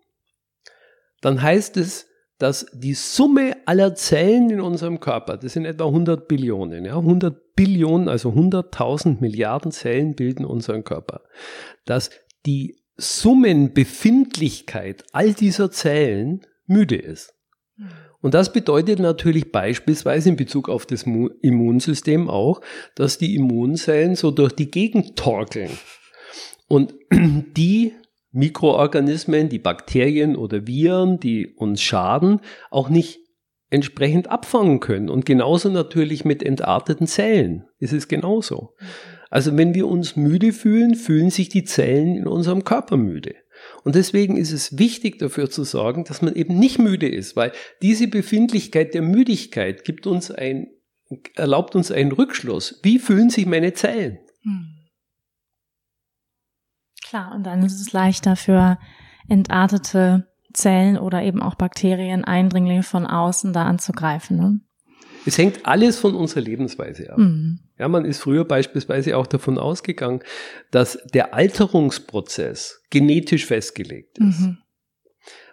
[1.21, 2.07] dann heißt es,
[2.41, 7.55] dass die Summe aller Zellen in unserem Körper, das sind etwa 100 Billionen, ja, 100
[7.55, 11.21] Billionen, also 100.000 Milliarden Zellen bilden unseren Körper,
[11.85, 12.09] dass
[12.47, 17.35] die Summenbefindlichkeit all dieser Zellen müde ist.
[18.23, 22.63] Und das bedeutet natürlich beispielsweise in Bezug auf das Immunsystem auch,
[22.95, 25.73] dass die Immunzellen so durch die Gegend torkeln.
[26.69, 27.93] Und die
[28.33, 32.41] Mikroorganismen, die Bakterien oder Viren, die uns schaden,
[32.71, 33.21] auch nicht
[33.71, 35.09] entsprechend abfangen können.
[35.09, 38.75] Und genauso natürlich mit entarteten Zellen ist es genauso.
[39.31, 43.35] Also wenn wir uns müde fühlen, fühlen sich die Zellen in unserem Körper müde.
[43.85, 47.53] Und deswegen ist es wichtig dafür zu sorgen, dass man eben nicht müde ist, weil
[47.83, 50.69] diese Befindlichkeit der Müdigkeit gibt uns ein,
[51.35, 52.81] erlaubt uns einen Rückschluss.
[52.83, 54.19] Wie fühlen sich meine Zellen?
[54.43, 54.80] Hm.
[57.11, 58.79] Klar, und dann ist es leichter für
[59.29, 64.37] entartete Zellen oder eben auch Bakterien, Eindringlinge von außen da anzugreifen.
[64.37, 64.61] Ne?
[65.27, 67.19] Es hängt alles von unserer Lebensweise ab.
[67.19, 67.59] Mhm.
[67.81, 70.21] Ja, man ist früher beispielsweise auch davon ausgegangen,
[70.71, 74.39] dass der Alterungsprozess genetisch festgelegt ist.
[74.39, 74.59] Mhm.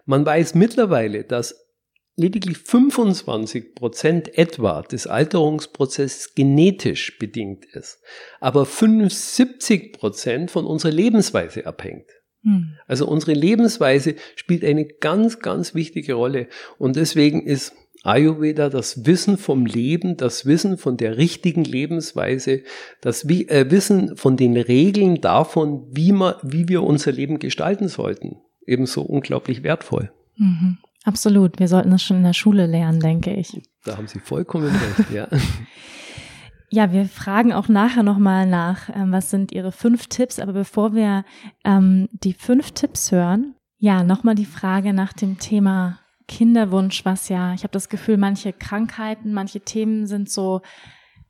[0.05, 1.66] Man weiß mittlerweile, dass
[2.17, 7.99] lediglich 25 Prozent etwa des Alterungsprozesses genetisch bedingt ist,
[8.39, 12.09] aber 75 Prozent von unserer Lebensweise abhängt.
[12.43, 12.73] Hm.
[12.87, 16.47] Also unsere Lebensweise spielt eine ganz, ganz wichtige Rolle
[16.79, 22.63] und deswegen ist Ayurveda das Wissen vom Leben, das Wissen von der richtigen Lebensweise,
[23.01, 28.37] das äh, Wissen von den Regeln davon, wie, man, wie wir unser Leben gestalten sollten,
[28.65, 30.11] ebenso unglaublich wertvoll.
[30.37, 30.77] Mhm.
[31.07, 31.57] Absolut.
[31.57, 33.61] Wir sollten das schon in der Schule lernen, denke ich.
[33.85, 35.27] Da haben Sie vollkommen recht, ja.
[36.69, 40.37] Ja, wir fragen auch nachher nochmal nach, ähm, was sind Ihre fünf Tipps.
[40.37, 41.23] Aber bevor wir
[41.63, 47.53] ähm, die fünf Tipps hören, ja, nochmal die Frage nach dem Thema Kinderwunsch, was ja,
[47.53, 50.61] ich habe das Gefühl, manche Krankheiten, manche Themen sind so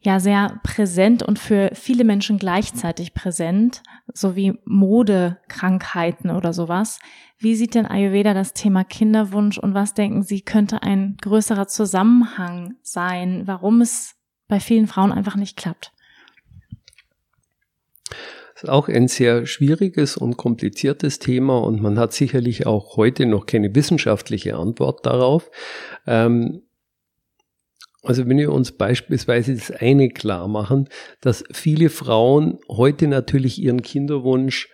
[0.02, 7.00] ja sehr präsent und für viele Menschen gleichzeitig präsent, so wie Modekrankheiten oder sowas.
[7.38, 12.76] Wie sieht denn Ayurveda das Thema Kinderwunsch und was denken Sie, könnte ein größerer Zusammenhang
[12.82, 14.16] sein, warum es
[14.48, 15.92] bei vielen Frauen einfach nicht klappt?
[18.54, 23.28] Das ist auch ein sehr schwieriges und kompliziertes Thema und man hat sicherlich auch heute
[23.28, 25.52] noch keine wissenschaftliche Antwort darauf.
[26.08, 26.64] Ähm,
[28.08, 30.90] also wenn wir uns beispielsweise das eine klar machen,
[31.22, 34.70] dass viele Frauen heute natürlich ihren Kinderwunsch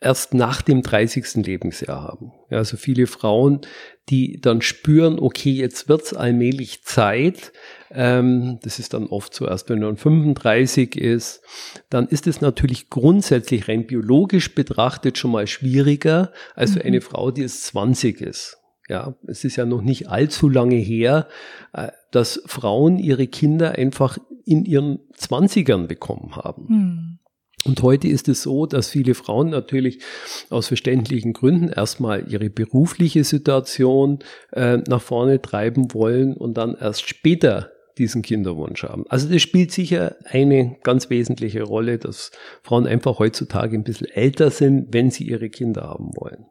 [0.00, 1.44] erst nach dem 30.
[1.46, 2.32] Lebensjahr haben.
[2.50, 3.60] Ja, also viele Frauen,
[4.08, 7.52] die dann spüren, okay, jetzt wird's allmählich Zeit.
[7.90, 11.42] Ähm, das ist dann oft so erst, wenn man 35 ist.
[11.90, 16.86] Dann ist es natürlich grundsätzlich rein biologisch betrachtet schon mal schwieriger als für mhm.
[16.86, 18.57] eine Frau, die jetzt 20 ist.
[18.88, 21.28] Ja, es ist ja noch nicht allzu lange her,
[21.72, 26.66] äh, dass Frauen ihre Kinder einfach in ihren Zwanzigern bekommen haben.
[26.68, 27.18] Mhm.
[27.64, 30.00] Und heute ist es so, dass viele Frauen natürlich
[30.48, 34.20] aus verständlichen Gründen erstmal ihre berufliche Situation
[34.52, 39.04] äh, nach vorne treiben wollen und dann erst später diesen Kinderwunsch haben.
[39.08, 42.30] Also das spielt sicher eine ganz wesentliche Rolle, dass
[42.62, 46.46] Frauen einfach heutzutage ein bisschen älter sind, wenn sie ihre Kinder haben wollen.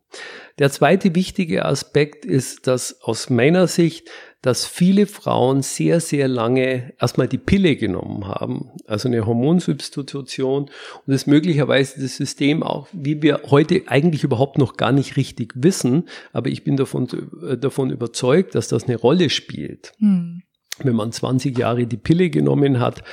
[0.59, 4.09] Der zweite wichtige Aspekt ist, dass aus meiner Sicht
[4.41, 10.69] dass viele Frauen sehr, sehr lange erstmal die Pille genommen haben, also eine Hormonsubstitution
[11.05, 15.53] und es möglicherweise das System auch, wie wir heute eigentlich überhaupt noch gar nicht richtig
[15.55, 17.07] wissen, aber ich bin davon,
[17.45, 19.93] äh, davon überzeugt, dass das eine Rolle spielt.
[19.99, 20.43] Hm
[20.83, 23.03] wenn man 20 Jahre die Pille genommen hat,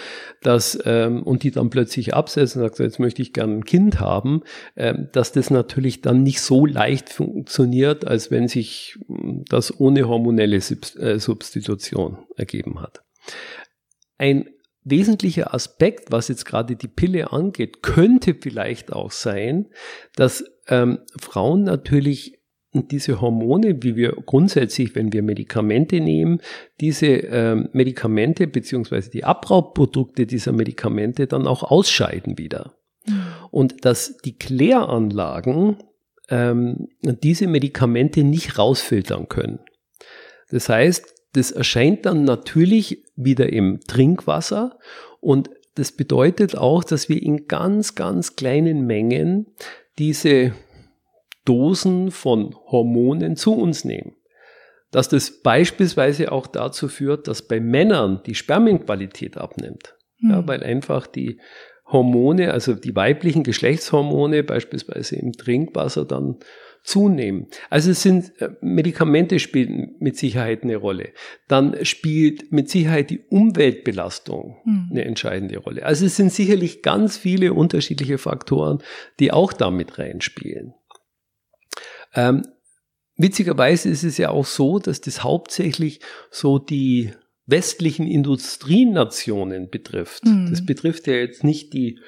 [0.42, 4.00] dass, ähm, und die dann plötzlich absetzt und sagt, jetzt möchte ich gerne ein Kind
[4.00, 4.42] haben,
[4.76, 10.08] ähm, dass das natürlich dann nicht so leicht funktioniert, als wenn sich hm, das ohne
[10.08, 13.02] hormonelle äh, Substitution ergeben hat.
[14.18, 14.48] Ein
[14.84, 19.70] wesentlicher Aspekt, was jetzt gerade die Pille angeht, könnte vielleicht auch sein,
[20.14, 22.38] dass ähm, Frauen natürlich
[22.74, 26.40] und diese Hormone, wie wir grundsätzlich, wenn wir Medikamente nehmen,
[26.80, 32.74] diese ähm, Medikamente beziehungsweise die Abraubbprodukte dieser Medikamente dann auch ausscheiden wieder.
[33.06, 33.22] Mhm.
[33.52, 35.76] Und dass die Kläranlagen
[36.30, 39.60] ähm, diese Medikamente nicht rausfiltern können.
[40.50, 44.78] Das heißt, das erscheint dann natürlich wieder im Trinkwasser
[45.20, 49.46] und das bedeutet auch, dass wir in ganz, ganz kleinen Mengen
[49.98, 50.54] diese
[51.44, 54.16] Dosen von Hormonen zu uns nehmen.
[54.90, 59.96] Dass das beispielsweise auch dazu führt, dass bei Männern die Spermienqualität abnimmt.
[60.20, 60.30] Mhm.
[60.30, 61.40] Ja, weil einfach die
[61.86, 66.38] Hormone, also die weiblichen Geschlechtshormone beispielsweise im Trinkwasser dann
[66.84, 67.46] zunehmen.
[67.70, 71.08] Also es sind äh, Medikamente spielen mit Sicherheit eine Rolle.
[71.48, 74.88] Dann spielt mit Sicherheit die Umweltbelastung mhm.
[74.90, 75.84] eine entscheidende Rolle.
[75.84, 78.78] Also es sind sicherlich ganz viele unterschiedliche Faktoren,
[79.18, 80.74] die auch damit reinspielen.
[82.14, 82.42] Ähm,
[83.16, 86.00] witzigerweise ist es ja auch so, dass das hauptsächlich
[86.30, 87.12] so die
[87.46, 90.24] westlichen Industrienationen betrifft.
[90.24, 90.48] Mhm.
[90.50, 91.98] Das betrifft ja jetzt nicht die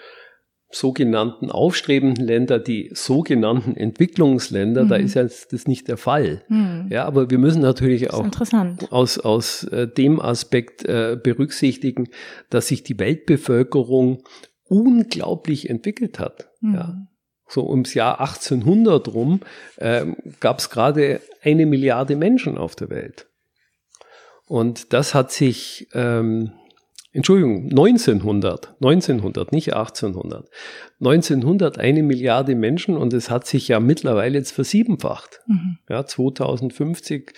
[0.71, 4.89] sogenannten aufstrebenden Länder, die sogenannten Entwicklungsländer, mhm.
[4.89, 6.43] da ist ja das nicht der Fall.
[6.49, 6.89] Mhm.
[6.91, 8.29] Ja, aber wir müssen natürlich auch
[8.91, 12.09] aus, aus äh, dem Aspekt äh, berücksichtigen,
[12.51, 14.25] dass sich die Weltbevölkerung
[14.65, 16.49] unglaublich entwickelt hat.
[16.61, 16.75] Mhm.
[16.75, 17.07] Ja.
[17.49, 19.41] So ums Jahr 1800 rum
[19.77, 20.07] äh,
[20.41, 23.27] gab es gerade eine Milliarde Menschen auf der Welt.
[24.47, 26.53] Und das hat sich ähm,
[27.17, 30.51] Entschuldigung, 1900, 1900, nicht 1800.
[31.01, 35.41] 1900 eine Milliarde Menschen und es hat sich ja mittlerweile jetzt versiebenfacht.
[35.47, 35.79] Mhm.
[35.89, 37.33] Ja, 2050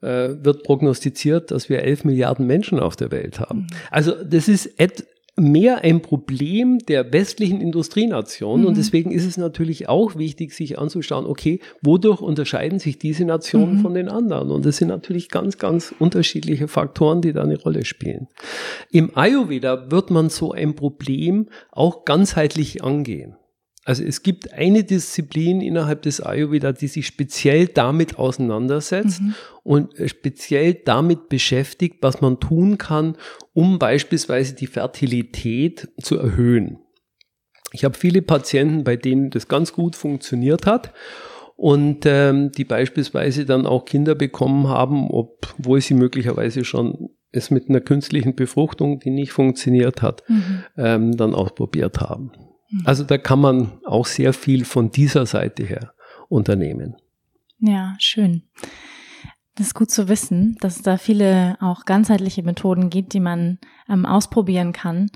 [0.00, 3.62] äh, wird prognostiziert, dass wir 11 Milliarden Menschen auf der Welt haben.
[3.62, 3.66] Mhm.
[3.90, 5.04] Also das ist et
[5.36, 8.62] mehr ein Problem der westlichen Industrienation.
[8.62, 8.66] Mhm.
[8.66, 13.76] Und deswegen ist es natürlich auch wichtig, sich anzuschauen, okay, wodurch unterscheiden sich diese Nationen
[13.76, 13.80] mhm.
[13.80, 14.50] von den anderen?
[14.50, 18.28] Und das sind natürlich ganz, ganz unterschiedliche Faktoren, die da eine Rolle spielen.
[18.90, 23.36] Im Ayurveda wird man so ein Problem auch ganzheitlich angehen.
[23.86, 29.34] Also es gibt eine Disziplin innerhalb des Ayurveda, die sich speziell damit auseinandersetzt mhm.
[29.62, 33.16] und speziell damit beschäftigt, was man tun kann,
[33.52, 36.80] um beispielsweise die Fertilität zu erhöhen.
[37.70, 40.92] Ich habe viele Patienten, bei denen das ganz gut funktioniert hat
[41.54, 47.68] und ähm, die beispielsweise dann auch Kinder bekommen haben, obwohl sie möglicherweise schon es mit
[47.68, 50.64] einer künstlichen Befruchtung, die nicht funktioniert hat, mhm.
[50.76, 52.32] ähm, dann auch probiert haben.
[52.70, 52.82] Mhm.
[52.84, 55.92] Also da kann man auch sehr viel von dieser Seite her
[56.28, 56.96] unternehmen.
[57.58, 58.42] Ja, schön.
[59.54, 63.58] Das ist gut zu wissen, dass es da viele auch ganzheitliche Methoden gibt, die man
[63.88, 65.10] ähm, ausprobieren kann.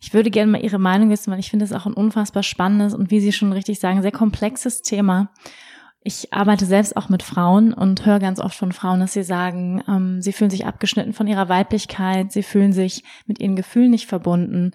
[0.00, 2.94] Ich würde gerne mal Ihre Meinung wissen, weil ich finde es auch ein unfassbar spannendes
[2.94, 5.30] und wie Sie schon richtig sagen, sehr komplexes Thema.
[6.02, 9.82] Ich arbeite selbst auch mit Frauen und höre ganz oft von Frauen, dass sie sagen,
[9.88, 14.06] ähm, sie fühlen sich abgeschnitten von ihrer Weiblichkeit, sie fühlen sich mit ihren Gefühlen nicht
[14.06, 14.70] verbunden.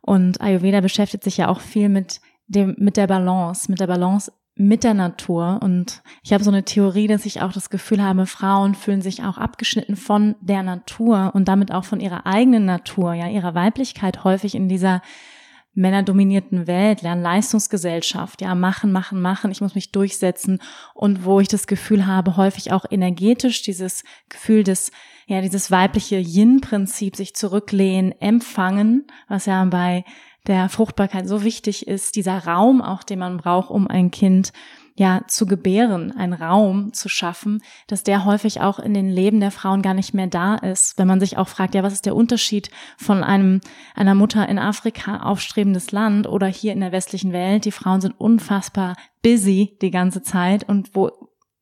[0.00, 4.32] Und Ayurveda beschäftigt sich ja auch viel mit dem, mit der Balance, mit der Balance
[4.58, 5.60] mit der Natur.
[5.62, 9.22] Und ich habe so eine Theorie, dass ich auch das Gefühl habe, Frauen fühlen sich
[9.22, 14.24] auch abgeschnitten von der Natur und damit auch von ihrer eigenen Natur, ja, ihrer Weiblichkeit
[14.24, 15.00] häufig in dieser
[15.78, 20.60] männerdominierten Welt, Lernleistungsgesellschaft, ja, machen, machen, machen, ich muss mich durchsetzen.
[20.94, 24.90] Und wo ich das Gefühl habe, häufig auch energetisch dieses Gefühl des
[25.26, 30.04] ja dieses weibliche Yin-Prinzip, sich zurücklehnen, empfangen, was ja bei
[30.46, 34.52] der Fruchtbarkeit so wichtig ist, dieser Raum auch, den man braucht, um ein Kind
[34.98, 39.50] ja zu gebären, einen Raum zu schaffen, dass der häufig auch in den Leben der
[39.50, 40.98] Frauen gar nicht mehr da ist.
[40.98, 43.60] Wenn man sich auch fragt, ja, was ist der Unterschied von einem
[43.94, 47.64] einer Mutter in Afrika aufstrebendes Land oder hier in der westlichen Welt?
[47.64, 51.10] Die Frauen sind unfassbar busy die ganze Zeit und wo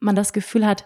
[0.00, 0.84] man das Gefühl hat,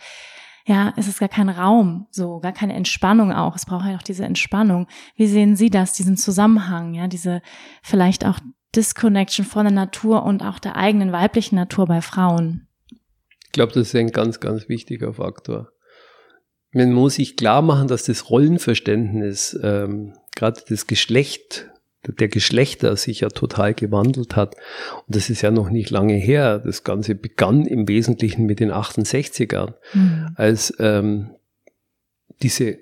[0.66, 3.56] ja, es ist gar kein Raum, so, gar keine Entspannung auch.
[3.56, 4.86] Es braucht ja auch diese Entspannung.
[5.16, 7.42] Wie sehen Sie das, diesen Zusammenhang, ja, diese
[7.82, 8.38] vielleicht auch
[8.74, 12.66] Disconnection von der Natur und auch der eigenen weiblichen Natur bei Frauen?
[13.44, 15.72] Ich glaube, das ist ein ganz, ganz wichtiger Faktor.
[16.72, 21.70] Man muss sich klar machen, dass das Rollenverständnis, ähm, gerade das Geschlecht
[22.06, 24.56] der Geschlechter sich ja total gewandelt hat.
[25.06, 26.58] Und das ist ja noch nicht lange her.
[26.58, 30.30] Das Ganze begann im Wesentlichen mit den 68ern, mhm.
[30.34, 31.30] als ähm,
[32.42, 32.78] diese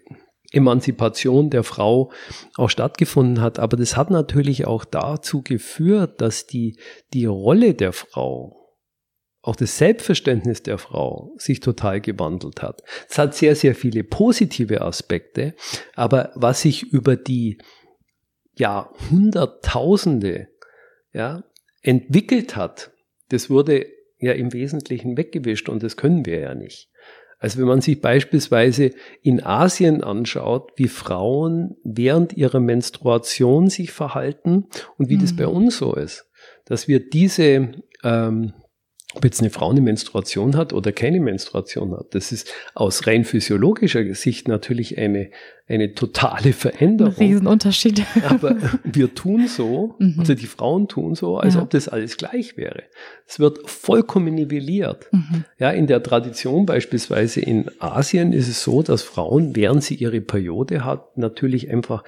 [0.52, 2.10] Emanzipation der Frau
[2.56, 3.58] auch stattgefunden hat.
[3.58, 6.78] Aber das hat natürlich auch dazu geführt, dass die,
[7.12, 8.54] die Rolle der Frau,
[9.42, 12.82] auch das Selbstverständnis der Frau sich total gewandelt hat.
[13.08, 15.54] Es hat sehr, sehr viele positive Aspekte,
[15.94, 17.58] aber was sich über die
[18.56, 20.48] ja, Hunderttausende
[21.12, 21.44] ja,
[21.82, 22.90] entwickelt hat,
[23.28, 23.86] das wurde
[24.18, 26.90] ja im Wesentlichen weggewischt und das können wir ja nicht.
[27.38, 28.90] Also wenn man sich beispielsweise
[29.22, 34.66] in Asien anschaut, wie Frauen während ihrer Menstruation sich verhalten
[34.96, 35.20] und wie mhm.
[35.20, 36.28] das bei uns so ist,
[36.64, 37.72] dass wir diese
[38.02, 38.52] ähm,
[39.18, 42.14] ob jetzt eine Frau eine Menstruation hat oder keine Menstruation hat.
[42.14, 45.30] Das ist aus rein physiologischer Sicht natürlich eine,
[45.66, 47.14] eine totale Veränderung.
[47.16, 48.04] Ein Riesenunterschied.
[48.28, 50.14] Aber wir tun so, mhm.
[50.18, 51.62] also die Frauen tun so, als ja.
[51.62, 52.84] ob das alles gleich wäre.
[53.26, 55.08] Es wird vollkommen nivelliert.
[55.10, 55.44] Mhm.
[55.58, 60.20] Ja, in der Tradition beispielsweise in Asien ist es so, dass Frauen, während sie ihre
[60.20, 62.04] Periode hat, natürlich einfach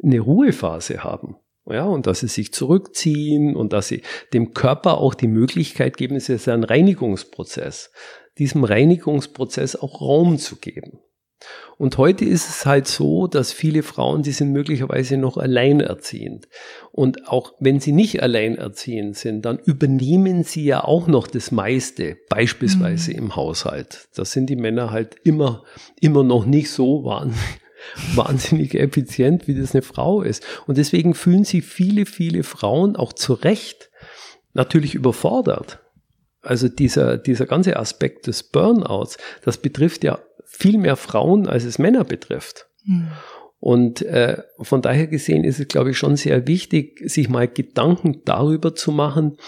[0.00, 1.36] eine Ruhephase haben.
[1.66, 4.02] Ja, und dass sie sich zurückziehen und dass sie
[4.32, 7.90] dem Körper auch die Möglichkeit geben, es ist ja ein Reinigungsprozess,
[8.38, 10.98] diesem Reinigungsprozess auch Raum zu geben.
[11.76, 16.48] Und heute ist es halt so, dass viele Frauen, die sind möglicherweise noch alleinerziehend.
[16.92, 22.16] Und auch wenn sie nicht alleinerziehend sind, dann übernehmen sie ja auch noch das meiste,
[22.28, 23.18] beispielsweise mhm.
[23.18, 24.08] im Haushalt.
[24.14, 25.64] Das sind die Männer halt immer,
[26.00, 27.63] immer noch nicht so wahnsinnig
[28.14, 30.44] wahnsinnig effizient, wie das eine Frau ist.
[30.66, 33.90] Und deswegen fühlen sich viele, viele Frauen auch zu Recht
[34.52, 35.80] natürlich überfordert.
[36.42, 41.78] Also dieser, dieser ganze Aspekt des Burnouts, das betrifft ja viel mehr Frauen, als es
[41.78, 42.66] Männer betrifft.
[42.84, 43.08] Mhm.
[43.60, 48.20] Und äh, von daher gesehen ist es, glaube ich, schon sehr wichtig, sich mal Gedanken
[48.26, 49.38] darüber zu machen,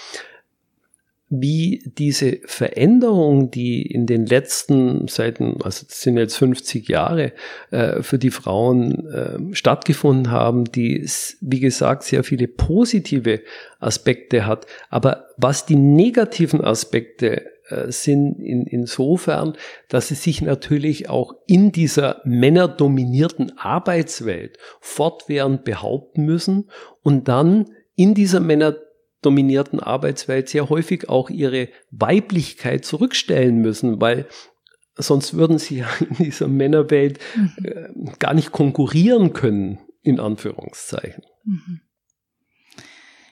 [1.29, 7.33] wie diese Veränderung, die in den letzten Seiten, also das sind jetzt 50 Jahre,
[7.73, 11.05] äh, für die Frauen äh, stattgefunden haben, die,
[11.41, 13.41] wie gesagt, sehr viele positive
[13.81, 14.67] Aspekte hat.
[14.89, 19.57] Aber was die negativen Aspekte äh, sind in, insofern,
[19.89, 26.71] dass sie sich natürlich auch in dieser männerdominierten Arbeitswelt fortwährend behaupten müssen
[27.03, 27.65] und dann
[27.97, 28.77] in dieser Männer
[29.23, 34.27] dominierten Arbeitswelt sehr häufig auch ihre Weiblichkeit zurückstellen müssen, weil
[34.97, 37.53] sonst würden sie ja in dieser Männerwelt mhm.
[37.65, 37.89] äh,
[38.19, 41.25] gar nicht konkurrieren können, in Anführungszeichen.
[41.45, 41.81] Mhm.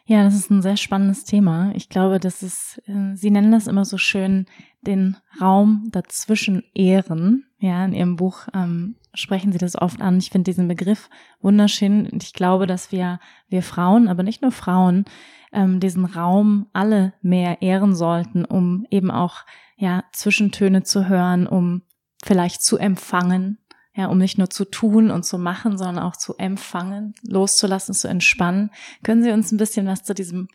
[0.07, 1.72] Ja, das ist ein sehr spannendes Thema.
[1.74, 4.47] Ich glaube, das ist, äh, Sie nennen das immer so schön,
[4.82, 7.47] den Raum dazwischen ehren.
[7.59, 10.18] Ja, in Ihrem Buch ähm, sprechen Sie das oft an.
[10.18, 11.09] Ich finde diesen Begriff
[11.41, 13.18] wunderschön und ich glaube, dass wir,
[13.49, 15.07] wir Frauen, aber nicht nur Frauen,
[15.55, 19.44] ähm, diesen Raum alle mehr ehren sollten, um eben auch
[19.76, 21.82] ja Zwischentöne zu hören, um
[22.24, 23.59] vielleicht zu empfangen,
[23.94, 28.09] ja, um nicht nur zu tun und zu machen, sondern auch zu empfangen, loszulassen, zu
[28.09, 28.70] entspannen.
[29.02, 30.48] Können Sie uns ein bisschen was zu diesem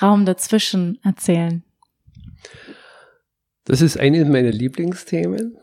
[0.00, 1.64] Raum dazwischen erzählen?
[3.64, 5.56] Das ist eines meiner Lieblingsthemen.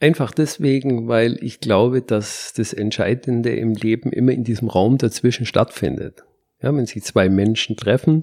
[0.00, 5.46] Einfach deswegen, weil ich glaube, dass das Entscheidende im Leben immer in diesem Raum dazwischen
[5.46, 6.24] stattfindet.
[6.64, 8.22] Ja, wenn sich zwei Menschen treffen,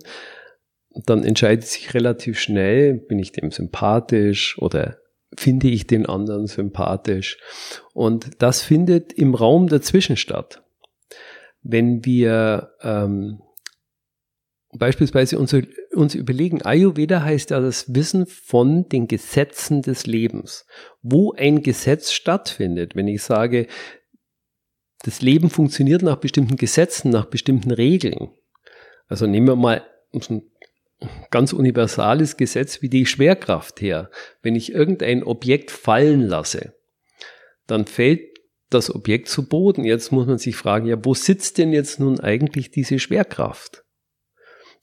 [1.05, 4.97] dann entscheidet sich relativ schnell, bin ich dem sympathisch oder
[5.37, 7.37] finde ich den anderen sympathisch.
[7.93, 10.63] Und das findet im Raum dazwischen statt.
[11.61, 13.43] Wenn wir ähm,
[14.73, 15.55] beispielsweise uns,
[15.93, 20.65] uns überlegen, Ayurveda heißt ja das Wissen von den Gesetzen des Lebens.
[21.03, 23.67] Wo ein Gesetz stattfindet, wenn ich sage,
[25.03, 28.29] das Leben funktioniert nach bestimmten Gesetzen, nach bestimmten Regeln.
[29.07, 30.43] Also nehmen wir mal ein
[31.31, 34.09] ganz universales Gesetz wie die Schwerkraft her.
[34.41, 36.75] Wenn ich irgendein Objekt fallen lasse,
[37.67, 38.21] dann fällt
[38.69, 39.83] das Objekt zu Boden.
[39.83, 43.83] Jetzt muss man sich fragen, ja, wo sitzt denn jetzt nun eigentlich diese Schwerkraft?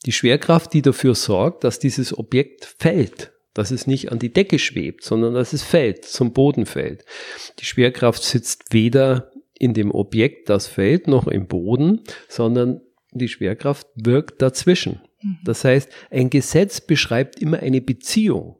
[0.07, 4.59] Die Schwerkraft, die dafür sorgt, dass dieses Objekt fällt, dass es nicht an die Decke
[4.59, 7.05] schwebt, sondern dass es fällt, zum Boden fällt.
[7.59, 12.81] Die Schwerkraft sitzt weder in dem Objekt, das fällt, noch im Boden, sondern
[13.13, 15.01] die Schwerkraft wirkt dazwischen.
[15.23, 15.39] Mhm.
[15.45, 18.57] Das heißt, ein Gesetz beschreibt immer eine Beziehung.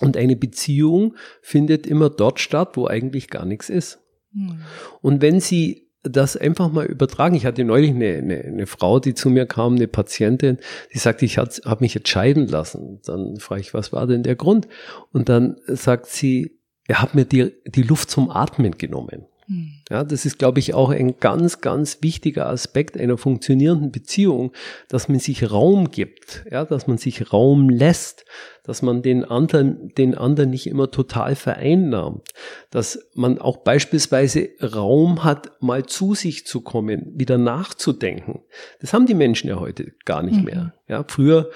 [0.00, 4.00] Und eine Beziehung findet immer dort statt, wo eigentlich gar nichts ist.
[4.32, 4.60] Mhm.
[5.00, 7.34] Und wenn Sie das einfach mal übertragen.
[7.34, 10.58] Ich hatte neulich eine, eine, eine Frau, die zu mir kam, eine Patientin,
[10.92, 13.00] die sagte, ich habe mich jetzt scheiden lassen.
[13.04, 14.68] Dann frage ich, was war denn der Grund?
[15.12, 19.26] Und dann sagt sie, er hat mir die, die Luft zum Atmen genommen.
[19.46, 19.72] Hm.
[19.90, 24.52] Ja, das ist, glaube ich, auch ein ganz, ganz wichtiger Aspekt einer funktionierenden Beziehung,
[24.88, 28.24] dass man sich Raum gibt, ja, dass man sich Raum lässt,
[28.64, 32.30] dass man den anderen, den anderen nicht immer total vereinnahmt,
[32.70, 38.40] dass man auch beispielsweise Raum hat, mal zu sich zu kommen, wieder nachzudenken.
[38.80, 40.44] Das haben die Menschen ja heute gar nicht mhm.
[40.44, 40.74] mehr.
[40.88, 41.50] Ja, früher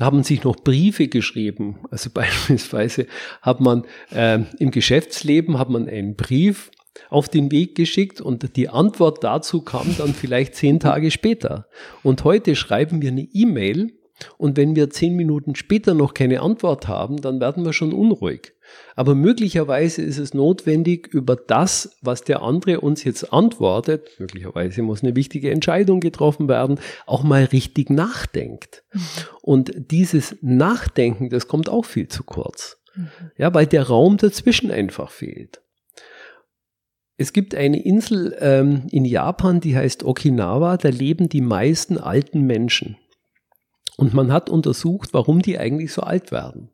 [0.00, 1.80] haben sich noch Briefe geschrieben.
[1.90, 3.06] Also beispielsweise
[3.42, 6.70] hat man äh, im Geschäftsleben hat man einen Brief
[7.10, 11.66] auf den Weg geschickt und die Antwort dazu kam dann vielleicht zehn Tage später.
[12.02, 13.92] Und heute schreiben wir eine E-Mail
[14.38, 18.52] Und wenn wir zehn Minuten später noch keine Antwort haben, dann werden wir schon unruhig.
[18.96, 25.02] Aber möglicherweise ist es notwendig, über das, was der andere uns jetzt antwortet, möglicherweise muss
[25.02, 28.84] eine wichtige Entscheidung getroffen werden, auch mal richtig nachdenkt.
[29.42, 32.78] Und dieses Nachdenken, das kommt auch viel zu kurz.
[32.94, 33.08] Mhm.
[33.36, 35.60] Ja, weil der Raum dazwischen einfach fehlt.
[37.16, 42.42] Es gibt eine Insel ähm, in Japan, die heißt Okinawa, da leben die meisten alten
[42.42, 42.96] Menschen.
[43.96, 46.70] Und man hat untersucht, warum die eigentlich so alt werden.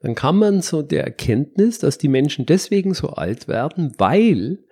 [0.00, 4.64] Dann kam man zu der Erkenntnis, dass die Menschen deswegen so alt werden, weil,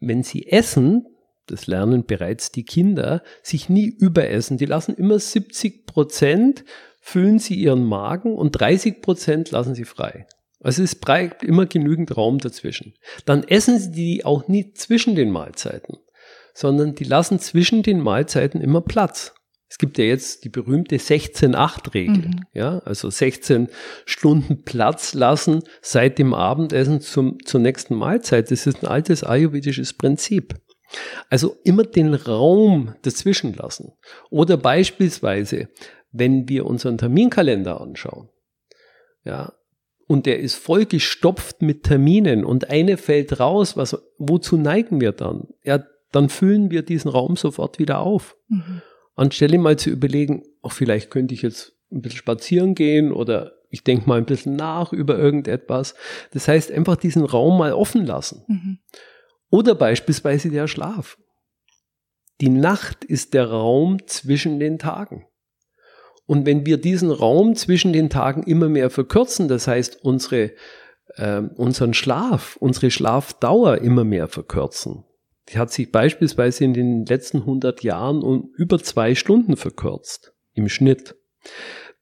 [0.00, 1.06] wenn sie essen,
[1.46, 4.56] das lernen bereits die Kinder, sich nie überessen.
[4.56, 6.64] Die lassen immer 70 Prozent,
[7.00, 10.26] füllen sie ihren Magen und 30 Prozent lassen sie frei.
[10.64, 12.94] Also es bleibt immer genügend Raum dazwischen.
[13.26, 15.98] Dann essen sie die auch nie zwischen den Mahlzeiten,
[16.54, 19.34] sondern die lassen zwischen den Mahlzeiten immer Platz.
[19.68, 22.28] Es gibt ja jetzt die berühmte 16-8-Regel.
[22.28, 22.40] Mhm.
[22.52, 23.68] Ja, also 16
[24.06, 28.50] Stunden Platz lassen seit dem Abendessen zum, zur nächsten Mahlzeit.
[28.50, 30.54] Das ist ein altes ayurvedisches Prinzip.
[31.28, 33.92] Also immer den Raum dazwischen lassen.
[34.30, 35.68] Oder beispielsweise,
[36.12, 38.28] wenn wir unseren Terminkalender anschauen.
[39.24, 39.54] Ja,
[40.06, 45.12] und der ist voll gestopft mit Terminen und eine fällt raus, was, wozu neigen wir
[45.12, 45.48] dann?
[45.62, 48.36] Ja, dann füllen wir diesen Raum sofort wieder auf.
[48.48, 48.82] Mhm.
[49.16, 53.82] Anstelle mal zu überlegen, auch vielleicht könnte ich jetzt ein bisschen spazieren gehen oder ich
[53.82, 55.94] denke mal ein bisschen nach über irgendetwas.
[56.32, 58.44] Das heißt, einfach diesen Raum mal offen lassen.
[58.46, 58.78] Mhm.
[59.50, 61.18] Oder beispielsweise der Schlaf.
[62.40, 65.26] Die Nacht ist der Raum zwischen den Tagen.
[66.26, 70.52] Und wenn wir diesen Raum zwischen den Tagen immer mehr verkürzen, das heißt unsere,
[71.16, 75.04] äh, unseren Schlaf, unsere Schlafdauer immer mehr verkürzen,
[75.50, 80.68] die hat sich beispielsweise in den letzten 100 Jahren um über zwei Stunden verkürzt im
[80.68, 81.16] Schnitt,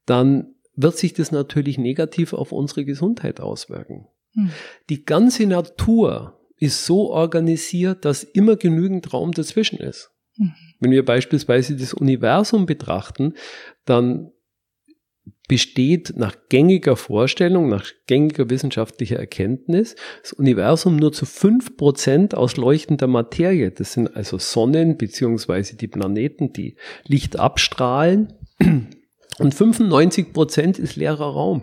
[0.07, 4.07] dann wird sich das natürlich negativ auf unsere Gesundheit auswirken.
[4.35, 4.51] Hm.
[4.89, 10.13] Die ganze Natur ist so organisiert, dass immer genügend Raum dazwischen ist.
[10.37, 10.55] Mhm.
[10.83, 13.35] Wenn wir beispielsweise das Universum betrachten,
[13.85, 14.33] dann
[15.47, 22.57] besteht nach gängiger Vorstellung, nach gängiger wissenschaftlicher Erkenntnis das Universum nur zu fünf Prozent aus
[22.57, 23.71] leuchtender Materie.
[23.71, 26.75] Das sind also Sonnen beziehungsweise die Planeten, die
[27.05, 28.33] Licht abstrahlen.
[29.39, 31.63] Und 95 Prozent ist leerer Raum.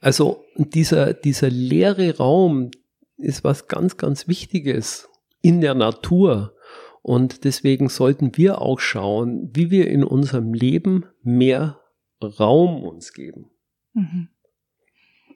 [0.00, 2.70] Also dieser, dieser leere Raum
[3.18, 5.10] ist was ganz, ganz Wichtiges
[5.42, 6.54] in der Natur.
[7.02, 11.80] Und deswegen sollten wir auch schauen, wie wir in unserem Leben mehr
[12.22, 13.50] Raum uns geben.
[13.94, 14.28] Mhm.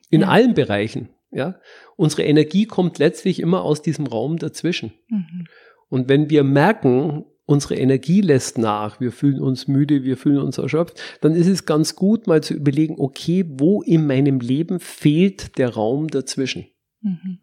[0.09, 0.27] In ja.
[0.27, 1.09] allen Bereichen.
[1.31, 1.59] Ja,
[1.95, 4.93] unsere Energie kommt letztlich immer aus diesem Raum dazwischen.
[5.09, 5.47] Mhm.
[5.89, 10.59] Und wenn wir merken, unsere Energie lässt nach, wir fühlen uns müde, wir fühlen uns
[10.59, 15.57] erschöpft, dann ist es ganz gut, mal zu überlegen, okay, wo in meinem Leben fehlt
[15.57, 16.67] der Raum dazwischen?
[17.01, 17.39] Mhm.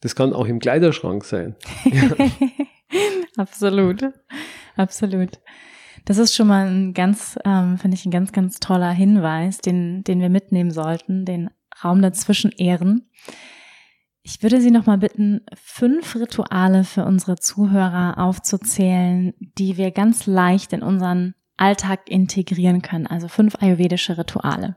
[0.00, 1.54] Das kann auch im Kleiderschrank sein.
[3.36, 4.04] absolut,
[4.76, 5.40] absolut.
[6.04, 10.02] Das ist schon mal ein ganz, ähm, finde ich, ein ganz, ganz toller Hinweis, den,
[10.04, 11.50] den wir mitnehmen sollten, den
[11.82, 13.08] Raum dazwischen ehren.
[14.24, 20.26] Ich würde Sie noch mal bitten, fünf Rituale für unsere Zuhörer aufzuzählen, die wir ganz
[20.26, 23.06] leicht in unseren Alltag integrieren können.
[23.06, 24.76] Also fünf ayurvedische Rituale.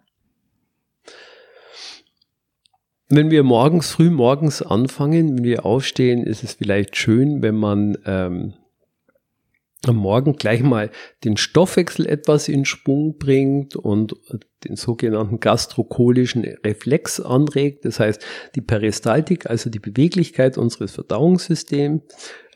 [3.07, 7.97] Wenn wir morgens, früh morgens anfangen, wenn wir aufstehen, ist es vielleicht schön, wenn man
[8.05, 8.53] ähm,
[9.87, 10.89] am Morgen gleich mal
[11.23, 14.15] den Stoffwechsel etwas in Schwung bringt und
[14.63, 17.85] den sogenannten gastrocholischen Reflex anregt.
[17.85, 18.25] Das heißt,
[18.55, 22.01] die Peristaltik, also die Beweglichkeit unseres Verdauungssystems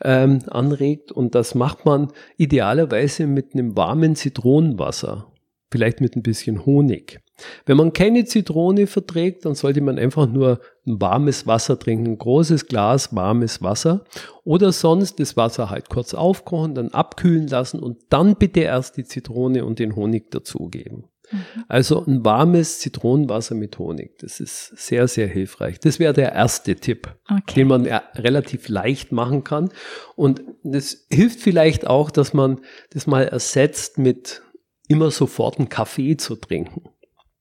[0.02, 1.12] ähm, anregt.
[1.12, 5.32] Und das macht man idealerweise mit einem warmen Zitronenwasser,
[5.70, 7.20] vielleicht mit ein bisschen Honig.
[7.66, 12.18] Wenn man keine Zitrone verträgt, dann sollte man einfach nur ein warmes Wasser trinken, ein
[12.18, 14.04] großes Glas warmes Wasser
[14.44, 19.04] oder sonst das Wasser halt kurz aufkochen, dann abkühlen lassen und dann bitte erst die
[19.04, 21.04] Zitrone und den Honig dazugeben.
[21.30, 21.64] Mhm.
[21.68, 25.78] Also ein warmes Zitronenwasser mit Honig, das ist sehr, sehr hilfreich.
[25.80, 27.54] Das wäre der erste Tipp, okay.
[27.56, 29.70] den man relativ leicht machen kann.
[30.16, 32.60] Und das hilft vielleicht auch, dass man
[32.90, 34.42] das mal ersetzt mit
[34.88, 36.89] immer sofort einen Kaffee zu trinken.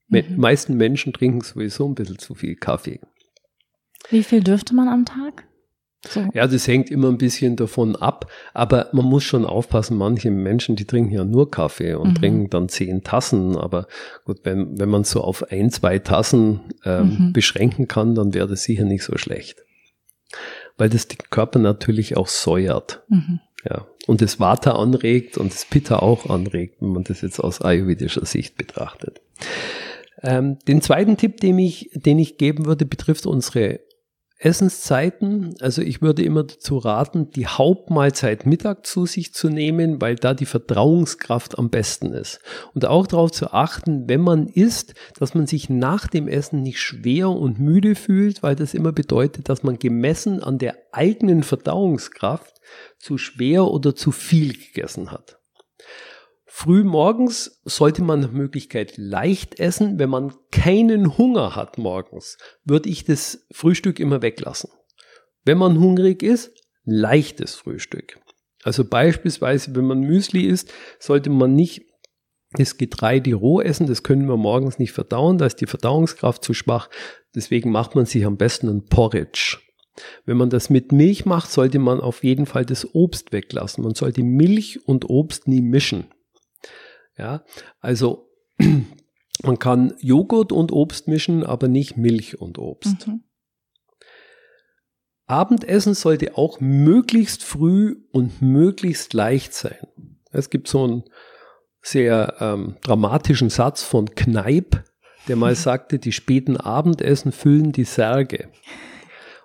[0.10, 0.38] Die mhm.
[0.38, 2.99] meisten Menschen trinken sowieso ein bisschen zu viel Kaffee.
[4.10, 5.45] Wie viel dürfte man am Tag?
[6.07, 6.26] So.
[6.34, 10.78] Ja, das hängt immer ein bisschen davon ab, aber man muss schon aufpassen, manche Menschen,
[10.78, 12.16] die trinken ja nur Kaffee und mhm.
[12.16, 13.88] trinken dann zehn Tassen, aber
[14.24, 17.34] gut, wenn, wenn man so auf ein, zwei Tassen ähm, mhm.
[17.34, 19.57] beschränken kann, dann wäre das sicher nicht so schlecht.
[20.78, 23.03] Weil das den Körper natürlich auch säuert.
[23.10, 23.41] Mhm.
[23.70, 27.62] Ja, und das Vata anregt und das Pitta auch anregt, wenn man das jetzt aus
[27.62, 29.20] ayurvedischer Sicht betrachtet.
[30.22, 33.80] Ähm, den zweiten Tipp, den ich, den ich geben würde, betrifft unsere
[34.42, 35.56] Essenszeiten.
[35.60, 40.34] Also ich würde immer dazu raten, die Hauptmahlzeit Mittag zu sich zu nehmen, weil da
[40.34, 42.40] die Verdauungskraft am besten ist.
[42.74, 46.80] Und auch darauf zu achten, wenn man isst, dass man sich nach dem Essen nicht
[46.80, 52.62] schwer und müde fühlt, weil das immer bedeutet, dass man gemessen an der eigenen Verdauungskraft
[52.98, 55.38] zu schwer oder zu viel gegessen hat.
[56.52, 60.00] Früh morgens sollte man nach Möglichkeit leicht essen.
[60.00, 64.72] Wenn man keinen Hunger hat morgens, würde ich das Frühstück immer weglassen.
[65.45, 66.52] Wenn man hungrig ist,
[66.86, 68.20] leichtes Frühstück.
[68.64, 71.84] Also beispielsweise, wenn man Müsli isst, sollte man nicht
[72.54, 76.56] das Getreide roh essen, das können wir morgens nicht verdauen, da ist die Verdauungskraft zu
[76.56, 76.89] schwach.
[77.36, 79.60] Deswegen macht man sich am besten ein Porridge.
[80.26, 83.84] Wenn man das mit Milch macht, sollte man auf jeden Fall das Obst weglassen.
[83.84, 86.08] Man sollte Milch und Obst nie mischen.
[87.20, 87.44] Ja,
[87.82, 88.30] also
[89.44, 93.08] man kann Joghurt und Obst mischen, aber nicht Milch und Obst.
[93.08, 93.24] Mhm.
[95.28, 99.86] Abendessen sollte auch möglichst früh und möglichst leicht sein.
[100.32, 101.04] Es gibt so einen
[101.82, 104.84] sehr ähm, dramatischen Satz von Kneip,
[105.28, 108.50] der mal sagte, die späten Abendessen füllen die Särge.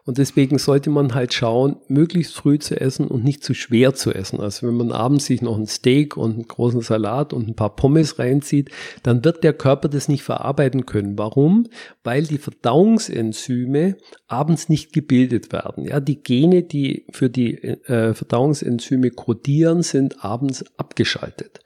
[0.07, 4.13] Und deswegen sollte man halt schauen, möglichst früh zu essen und nicht zu schwer zu
[4.13, 4.39] essen.
[4.39, 7.75] Also wenn man abends sich noch ein Steak und einen großen Salat und ein paar
[7.75, 8.71] Pommes reinzieht,
[9.03, 11.17] dann wird der Körper das nicht verarbeiten können.
[11.17, 11.69] Warum?
[12.03, 13.97] Weil die Verdauungsenzyme
[14.27, 15.87] abends nicht gebildet werden.
[15.87, 21.61] Ja, die Gene, die für die äh, Verdauungsenzyme kodieren, sind abends abgeschaltet.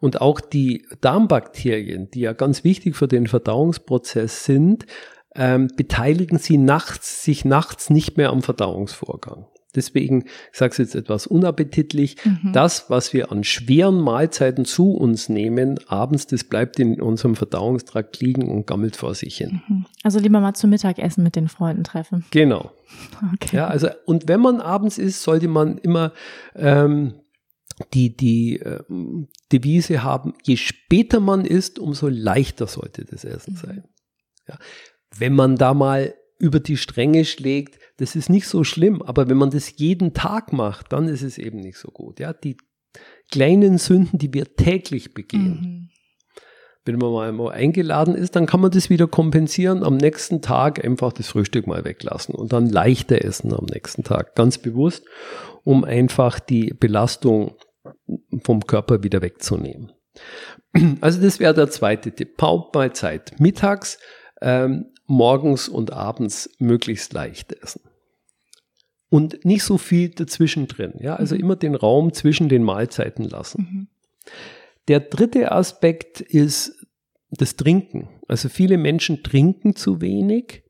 [0.00, 4.86] Und auch die Darmbakterien, die ja ganz wichtig für den Verdauungsprozess sind,
[5.34, 9.46] ähm, beteiligen sie nachts, sich nachts nicht mehr am Verdauungsvorgang.
[9.74, 12.52] Deswegen, ich sage es jetzt etwas unappetitlich, mhm.
[12.52, 18.20] das, was wir an schweren Mahlzeiten zu uns nehmen, abends, das bleibt in unserem Verdauungstrakt
[18.20, 19.62] liegen und gammelt vor sich hin.
[19.66, 19.86] Mhm.
[20.02, 22.26] Also lieber mal zum Mittagessen mit den Freunden treffen.
[22.30, 22.72] Genau.
[23.34, 23.56] Okay.
[23.56, 26.12] Ja, also, und wenn man abends isst, sollte man immer
[26.54, 27.14] ähm,
[27.94, 28.80] die, die äh,
[29.50, 33.56] Devise haben, je später man isst, umso leichter sollte das Essen mhm.
[33.56, 33.84] sein.
[34.46, 34.58] Ja
[35.18, 39.36] wenn man da mal über die Stränge schlägt, das ist nicht so schlimm, aber wenn
[39.36, 42.18] man das jeden Tag macht, dann ist es eben nicht so gut.
[42.18, 42.56] Ja, die
[43.30, 45.60] kleinen Sünden, die wir täglich begehen.
[45.60, 45.88] Mhm.
[46.84, 49.84] Wenn man mal eingeladen ist, dann kann man das wieder kompensieren.
[49.84, 54.34] Am nächsten Tag einfach das Frühstück mal weglassen und dann leichter essen am nächsten Tag.
[54.34, 55.04] Ganz bewusst,
[55.62, 57.54] um einfach die Belastung
[58.42, 59.92] vom Körper wieder wegzunehmen.
[61.02, 62.40] Also das wäre der zweite Tipp.
[62.40, 63.98] Hauptmahlzeit mittags.
[64.40, 67.82] Ähm, morgens und abends möglichst leicht essen.
[69.10, 70.94] Und nicht so viel dazwischen drin.
[71.00, 71.42] Ja, also mhm.
[71.42, 73.68] immer den Raum zwischen den Mahlzeiten lassen.
[73.70, 73.88] Mhm.
[74.88, 76.86] Der dritte Aspekt ist
[77.30, 78.08] das Trinken.
[78.26, 80.64] Also viele Menschen trinken zu wenig.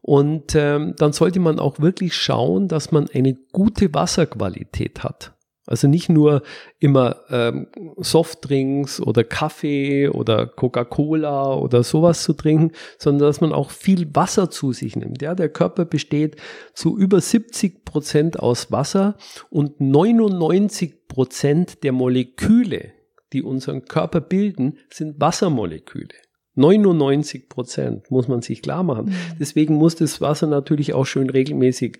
[0.00, 5.34] Und ähm, dann sollte man auch wirklich schauen, dass man eine gute Wasserqualität hat.
[5.64, 6.42] Also nicht nur
[6.80, 13.70] immer ähm, Softdrinks oder Kaffee oder Coca-Cola oder sowas zu trinken, sondern dass man auch
[13.70, 15.22] viel Wasser zu sich nimmt.
[15.22, 16.36] Ja, der Körper besteht
[16.74, 19.16] zu über 70 Prozent aus Wasser
[19.50, 22.92] und 99 Prozent der Moleküle,
[23.32, 26.08] die unseren Körper bilden, sind Wassermoleküle.
[26.54, 29.06] 99 Prozent muss man sich klar machen.
[29.06, 29.14] Mhm.
[29.40, 31.98] Deswegen muss das Wasser natürlich auch schön regelmäßig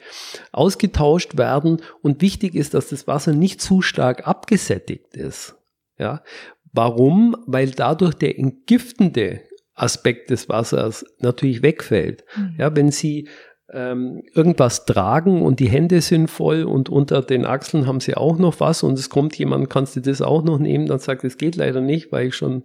[0.53, 1.81] ausgetauscht werden.
[2.03, 5.57] Und wichtig ist, dass das Wasser nicht zu stark abgesättigt ist.
[5.99, 6.23] Ja.
[6.73, 7.37] Warum?
[7.47, 9.41] Weil dadurch der entgiftende
[9.75, 12.25] Aspekt des Wassers natürlich wegfällt.
[12.37, 12.55] Mhm.
[12.59, 13.29] Ja, wenn Sie
[13.73, 18.39] ähm, irgendwas tragen und die Hände sind voll und unter den Achseln haben Sie auch
[18.39, 20.87] noch was und es kommt jemand, kannst du das auch noch nehmen?
[20.87, 22.65] Dann sagt, es geht leider nicht, weil ich schon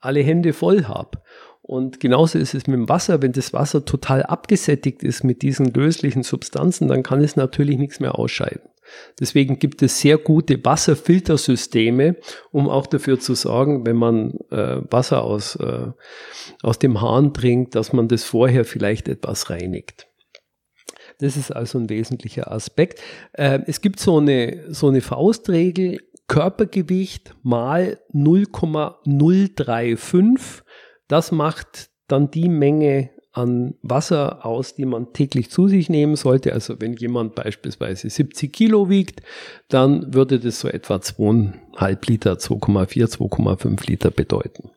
[0.00, 1.22] alle Hände voll habe.
[1.62, 3.22] Und genauso ist es mit dem Wasser.
[3.22, 8.00] Wenn das Wasser total abgesättigt ist mit diesen löslichen Substanzen, dann kann es natürlich nichts
[8.00, 8.62] mehr ausscheiden.
[9.20, 12.16] Deswegen gibt es sehr gute Wasserfiltersysteme,
[12.50, 15.92] um auch dafür zu sorgen, wenn man äh, Wasser aus, äh,
[16.62, 20.08] aus dem Hahn trinkt, dass man das vorher vielleicht etwas reinigt.
[21.20, 23.00] Das ist also ein wesentlicher Aspekt.
[23.32, 26.00] Äh, es gibt so eine, so eine Faustregel,
[26.30, 30.62] Körpergewicht mal 0,035.
[31.08, 36.52] Das macht dann die Menge an Wasser aus, die man täglich zu sich nehmen sollte.
[36.52, 39.22] Also wenn jemand beispielsweise 70 Kilo wiegt,
[39.70, 44.70] dann würde das so etwa 2,5 Liter, 2,4, 2,5 Liter bedeuten.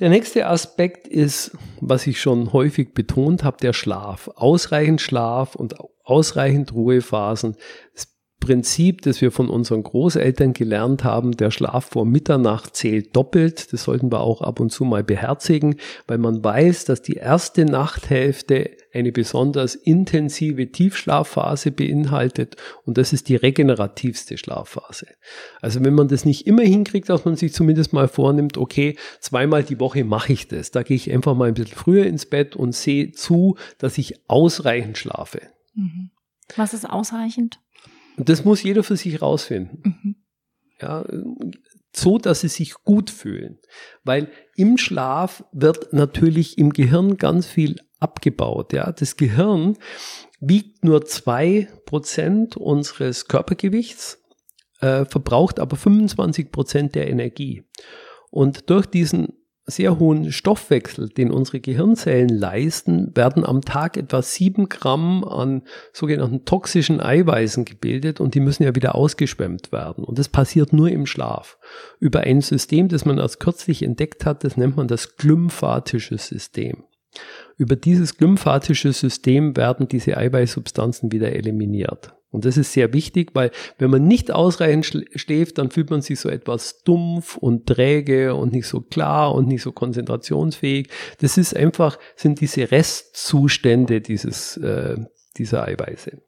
[0.00, 1.50] Der nächste Aspekt ist,
[1.82, 4.30] was ich schon häufig betont habe, der Schlaf.
[4.36, 7.56] Ausreichend Schlaf und ausreichend Ruhephasen.
[7.94, 8.13] Es
[8.44, 13.72] Prinzip, das wir von unseren Großeltern gelernt haben, der Schlaf vor Mitternacht zählt doppelt.
[13.72, 15.76] Das sollten wir auch ab und zu mal beherzigen,
[16.06, 23.30] weil man weiß, dass die erste Nachthälfte eine besonders intensive Tiefschlafphase beinhaltet und das ist
[23.30, 25.06] die regenerativste Schlafphase.
[25.62, 29.62] Also wenn man das nicht immer hinkriegt, dass man sich zumindest mal vornimmt, okay, zweimal
[29.62, 30.70] die Woche mache ich das.
[30.70, 34.20] Da gehe ich einfach mal ein bisschen früher ins Bett und sehe zu, dass ich
[34.28, 35.40] ausreichend schlafe.
[35.74, 36.10] Mhm.
[36.56, 37.58] Was ist ausreichend?
[38.16, 39.80] Das muss jeder für sich rausfinden.
[39.84, 40.16] Mhm.
[40.80, 41.04] Ja,
[41.94, 43.58] so, dass sie sich gut fühlen.
[44.02, 48.72] Weil im Schlaf wird natürlich im Gehirn ganz viel abgebaut.
[48.72, 49.76] Ja, das Gehirn
[50.40, 54.22] wiegt nur zwei Prozent unseres Körpergewichts,
[54.80, 57.64] äh, verbraucht aber 25 Prozent der Energie.
[58.30, 64.68] Und durch diesen sehr hohen Stoffwechsel, den unsere Gehirnzellen leisten, werden am Tag etwa sieben
[64.68, 65.62] Gramm an
[65.92, 70.04] sogenannten toxischen Eiweißen gebildet und die müssen ja wieder ausgeschwemmt werden.
[70.04, 71.58] Und das passiert nur im Schlaf.
[71.98, 76.84] Über ein System, das man erst kürzlich entdeckt hat, das nennt man das glymphatische System.
[77.56, 82.12] Über dieses glymphatische System werden diese Eiweißsubstanzen wieder eliminiert.
[82.34, 86.18] Und das ist sehr wichtig, weil wenn man nicht ausreichend schläft, dann fühlt man sich
[86.18, 90.88] so etwas dumpf und träge und nicht so klar und nicht so konzentrationsfähig.
[91.20, 94.96] Das ist einfach, sind diese Restzustände dieses, äh,
[95.36, 96.20] dieser Eiweiße.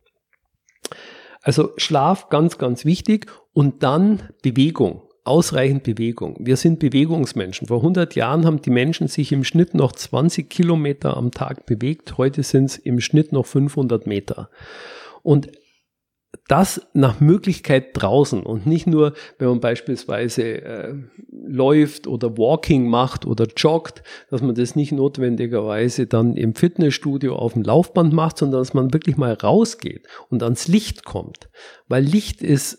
[1.43, 6.37] Also Schlaf ganz, ganz wichtig und dann Bewegung ausreichend Bewegung.
[6.39, 7.67] Wir sind Bewegungsmenschen.
[7.67, 12.17] Vor 100 Jahren haben die Menschen sich im Schnitt noch 20 Kilometer am Tag bewegt.
[12.17, 14.51] Heute sind es im Schnitt noch 500 Meter.
[15.25, 15.51] Und
[16.49, 20.95] das nach Möglichkeit draußen und nicht nur, wenn man beispielsweise äh,
[21.31, 27.55] läuft oder Walking macht oder joggt, dass man das nicht notwendigerweise dann im Fitnessstudio auf
[27.55, 31.49] dem Laufband macht, sondern dass man wirklich mal rausgeht und ans Licht kommt.
[31.89, 32.79] Weil Licht ist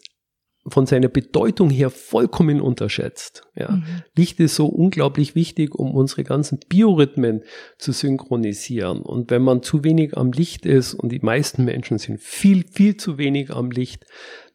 [0.70, 3.44] von seiner Bedeutung her vollkommen unterschätzt.
[3.56, 3.72] Ja.
[3.72, 3.84] Mhm.
[4.16, 7.44] Licht ist so unglaublich wichtig, um unsere ganzen Biorhythmen
[7.78, 9.02] zu synchronisieren.
[9.02, 12.98] Und wenn man zu wenig am Licht ist, und die meisten Menschen sind viel, viel
[12.98, 14.06] zu wenig am Licht,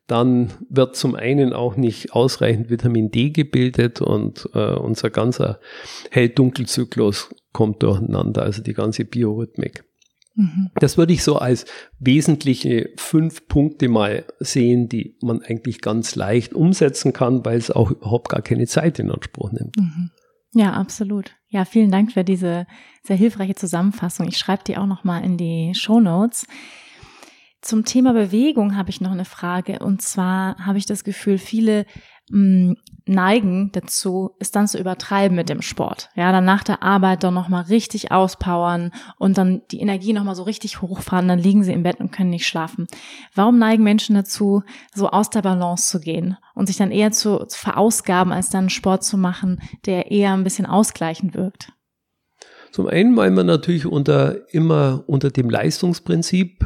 [0.06, 5.60] dann wird zum einen auch nicht ausreichend Vitamin D gebildet und äh, unser ganzer
[6.10, 9.84] Hell-Dunkel-Zyklus kommt durcheinander, also die ganze Biorhythmik.
[10.34, 10.70] Mhm.
[10.76, 11.66] Das würde ich so als
[11.98, 17.90] wesentliche fünf Punkte mal sehen, die man eigentlich ganz leicht umsetzen kann, weil es auch
[17.90, 19.76] überhaupt gar keine Zeit in Anspruch nimmt.
[19.76, 20.10] Mhm.
[20.54, 21.32] Ja, absolut.
[21.48, 22.66] Ja, vielen Dank für diese
[23.02, 24.28] sehr hilfreiche Zusammenfassung.
[24.28, 26.46] Ich schreibe die auch noch mal in die Show Notes.
[27.62, 29.78] Zum Thema Bewegung habe ich noch eine Frage.
[29.78, 31.86] Und zwar habe ich das Gefühl, viele
[32.30, 32.74] mh,
[33.06, 36.10] neigen dazu, es dann zu übertreiben mit dem Sport.
[36.14, 40.44] Ja, dann nach der Arbeit dann nochmal richtig auspowern und dann die Energie nochmal so
[40.44, 42.86] richtig hochfahren, dann liegen sie im Bett und können nicht schlafen.
[43.34, 44.62] Warum neigen Menschen dazu,
[44.94, 48.70] so aus der Balance zu gehen und sich dann eher zu, zu verausgaben, als dann
[48.70, 51.72] Sport zu machen, der eher ein bisschen ausgleichend wirkt?
[52.70, 56.64] Zum einen, weil man natürlich unter, immer unter dem Leistungsprinzip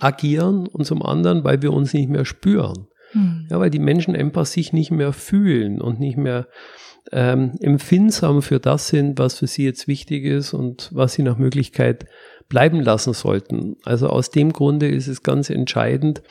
[0.00, 2.88] agieren und zum anderen, weil wir uns nicht mehr spüren.
[3.12, 3.46] Hm.
[3.50, 6.48] Ja, weil die Menschen einfach sich nicht mehr fühlen und nicht mehr
[7.12, 11.38] ähm, empfindsam für das sind, was für sie jetzt wichtig ist und was sie nach
[11.38, 12.06] Möglichkeit
[12.48, 13.76] bleiben lassen sollten.
[13.84, 16.22] Also aus dem Grunde ist es ganz entscheidend,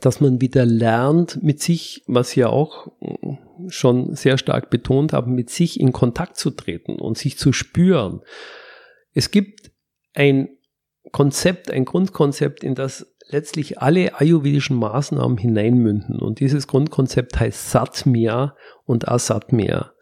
[0.00, 2.88] dass man wieder lernt, mit sich, was Sie ja auch
[3.68, 8.20] schon sehr stark betont haben, mit sich in Kontakt zu treten und sich zu spüren.
[9.14, 9.70] Es gibt
[10.14, 10.48] ein
[11.12, 16.18] Konzept, ein Grundkonzept, in das letztlich alle ayurvedischen Maßnahmen hineinmünden.
[16.20, 18.54] Und dieses Grundkonzept heißt Satmya
[18.84, 19.92] und Asatmya.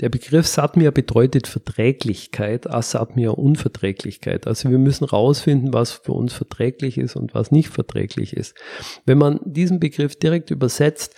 [0.00, 4.46] Der Begriff Satmya bedeutet Verträglichkeit, Asatmya Unverträglichkeit.
[4.46, 8.56] Also wir müssen rausfinden, was für uns verträglich ist und was nicht verträglich ist.
[9.04, 11.16] Wenn man diesen Begriff direkt übersetzt,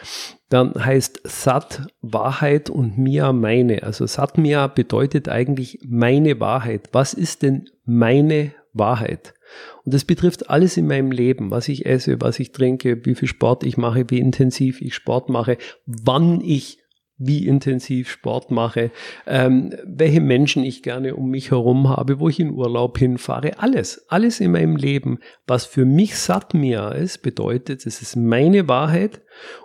[0.49, 3.83] dann heißt Sat Wahrheit und Mia meine.
[3.83, 6.89] Also Satmya bedeutet eigentlich meine Wahrheit.
[6.93, 9.35] Was ist denn meine Wahrheit?
[9.85, 13.29] Und das betrifft alles in meinem Leben, was ich esse, was ich trinke, wie viel
[13.29, 16.79] Sport ich mache, wie intensiv ich Sport mache, wann ich
[17.19, 18.93] wie intensiv Sport mache,
[19.27, 24.07] ähm, welche Menschen ich gerne um mich herum habe, wo ich in Urlaub hinfahre, alles,
[24.09, 29.21] alles in meinem Leben, was für mich Satmia ist, bedeutet, es ist meine Wahrheit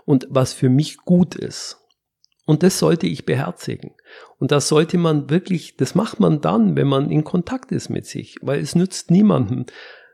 [0.05, 1.77] und was für mich gut ist.
[2.45, 3.91] Und das sollte ich beherzigen.
[4.39, 8.05] Und das sollte man wirklich, das macht man dann, wenn man in Kontakt ist mit
[8.05, 9.65] sich, weil es nützt niemandem,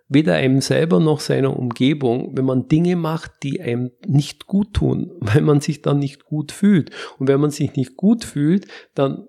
[0.08, 5.12] weder einem selber noch seiner Umgebung, wenn man Dinge macht, die einem nicht gut tun,
[5.20, 6.92] weil man sich dann nicht gut fühlt.
[7.18, 9.28] Und wenn man sich nicht gut fühlt, dann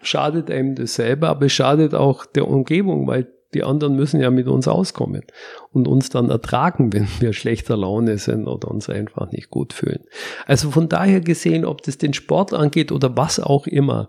[0.00, 4.30] schadet einem das selber, aber es schadet auch der Umgebung, weil Die anderen müssen ja
[4.30, 5.22] mit uns auskommen
[5.70, 10.04] und uns dann ertragen, wenn wir schlechter Laune sind oder uns einfach nicht gut fühlen.
[10.46, 14.08] Also von daher gesehen, ob das den Sport angeht oder was auch immer,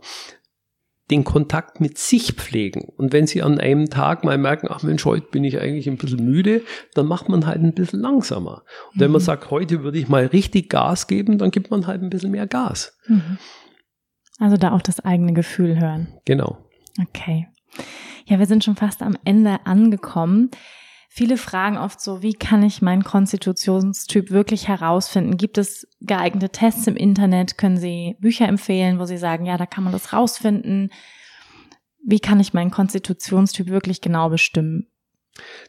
[1.11, 2.85] den Kontakt mit sich pflegen.
[2.95, 5.97] Und wenn Sie an einem Tag mal merken, ach Mensch, heute bin ich eigentlich ein
[5.97, 6.61] bisschen müde,
[6.93, 8.63] dann macht man halt ein bisschen langsamer.
[8.93, 9.25] Und wenn man mhm.
[9.25, 12.47] sagt, heute würde ich mal richtig Gas geben, dann gibt man halt ein bisschen mehr
[12.47, 12.97] Gas.
[13.07, 13.37] Mhm.
[14.39, 16.07] Also da auch das eigene Gefühl hören.
[16.25, 16.57] Genau.
[17.01, 17.47] Okay.
[18.25, 20.51] Ja, wir sind schon fast am Ende angekommen.
[21.09, 25.37] Viele fragen oft so, wie kann ich meinen Konstitutionstyp wirklich herausfinden?
[25.37, 27.57] Gibt es geeignete Tests im Internet?
[27.57, 30.91] Können Sie Bücher empfehlen, wo Sie sagen, ja, da kann man das rausfinden?
[32.03, 34.87] Wie kann ich meinen Konstitutionstyp wirklich genau bestimmen?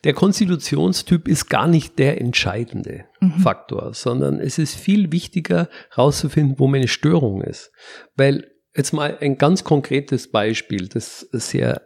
[0.05, 3.32] Der Konstitutionstyp ist gar nicht der entscheidende mhm.
[3.32, 7.70] Faktor, sondern es ist viel wichtiger herauszufinden, wo meine Störung ist.
[8.16, 11.82] Weil jetzt mal ein ganz konkretes Beispiel, das sehr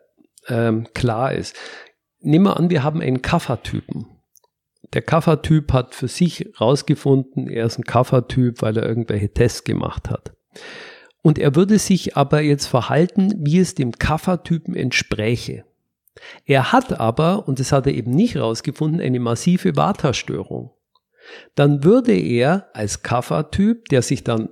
[0.49, 1.57] ähm, klar ist.
[2.21, 4.07] Nehmen wir an, wir haben einen Kaffertypen.
[4.93, 10.09] Der Kaffertyp hat für sich rausgefunden, er ist ein Kaffertyp, weil er irgendwelche Tests gemacht
[10.09, 10.33] hat.
[11.23, 15.65] Und er würde sich aber jetzt verhalten, wie es dem Kaffertypen entspräche.
[16.47, 20.73] Er hat aber, und das hat er eben nicht rausgefunden, eine massive Vata-Störung.
[21.55, 24.49] Dann würde er als Kaffertyp, der sich dann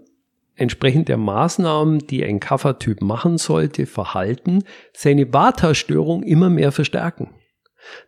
[0.56, 7.34] entsprechend der Maßnahmen, die ein Kaffertyp machen sollte, verhalten, seine Vata-Störung immer mehr verstärken.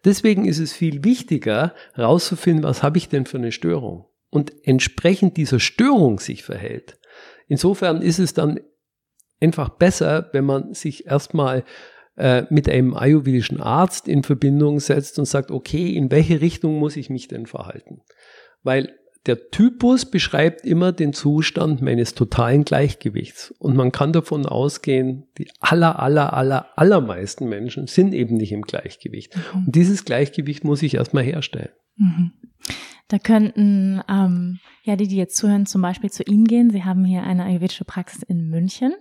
[0.05, 5.37] Deswegen ist es viel wichtiger, herauszufinden, was habe ich denn für eine Störung und entsprechend
[5.37, 6.99] dieser Störung sich verhält.
[7.47, 8.61] Insofern ist es dann
[9.41, 11.65] einfach besser, wenn man sich erstmal
[12.17, 16.97] äh, mit einem ayurvedischen Arzt in Verbindung setzt und sagt, okay, in welche Richtung muss
[16.97, 18.03] ich mich denn verhalten?
[18.63, 23.55] Weil der Typus beschreibt immer den Zustand meines totalen Gleichgewichts.
[23.59, 28.63] Und man kann davon ausgehen, die aller, aller, aller, allermeisten Menschen sind eben nicht im
[28.63, 29.37] Gleichgewicht.
[29.37, 29.67] Mhm.
[29.67, 31.71] Und dieses Gleichgewicht muss ich erstmal herstellen.
[31.97, 32.33] Mhm.
[33.09, 36.71] Da könnten ähm, ja die, die jetzt zuhören, zum Beispiel zu Ihnen gehen.
[36.71, 38.95] Sie haben hier eine ayurvedische Praxis in München.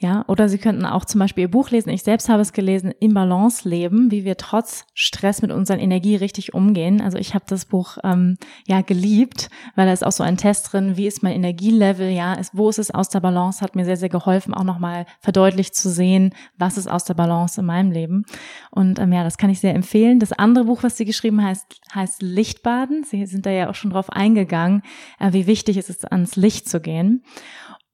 [0.00, 1.90] Ja, oder Sie könnten auch zum Beispiel Ihr Buch lesen.
[1.90, 6.14] Ich selbst habe es gelesen, Im Balance leben, wie wir trotz Stress mit unserer Energie
[6.14, 7.00] richtig umgehen.
[7.00, 8.36] Also ich habe das Buch ähm,
[8.68, 12.34] ja geliebt, weil da ist auch so ein Test drin, wie ist mein Energielevel, ja,
[12.34, 15.74] ist, wo ist es aus der Balance, hat mir sehr, sehr geholfen, auch nochmal verdeutlicht
[15.74, 18.24] zu sehen, was ist aus der Balance in meinem Leben.
[18.70, 20.20] Und ähm, ja, das kann ich sehr empfehlen.
[20.20, 23.02] Das andere Buch, was Sie geschrieben heißt, heißt Lichtbaden.
[23.02, 24.82] Sie sind da ja auch schon drauf eingegangen,
[25.18, 27.24] äh, wie wichtig es ist, ans Licht zu gehen.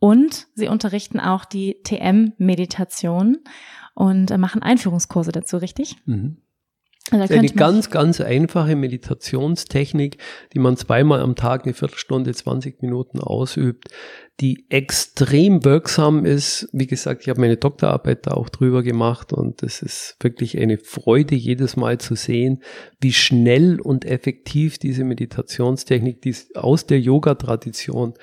[0.05, 3.39] Und sie unterrichten auch die TM-Meditation
[3.95, 5.97] und äh, machen Einführungskurse dazu, richtig?
[6.05, 6.37] Mhm.
[7.11, 10.19] Also eine ganz, ganz einfache Meditationstechnik,
[10.53, 13.89] die man zweimal am Tag eine Viertelstunde, 20 Minuten ausübt,
[14.41, 16.69] die extrem wirksam ist.
[16.73, 20.77] Wie gesagt, ich habe meine Doktorarbeit da auch drüber gemacht und es ist wirklich eine
[20.77, 22.63] Freude, jedes Mal zu sehen,
[23.01, 28.15] wie schnell und effektiv diese Meditationstechnik, die aus der Yoga-Tradition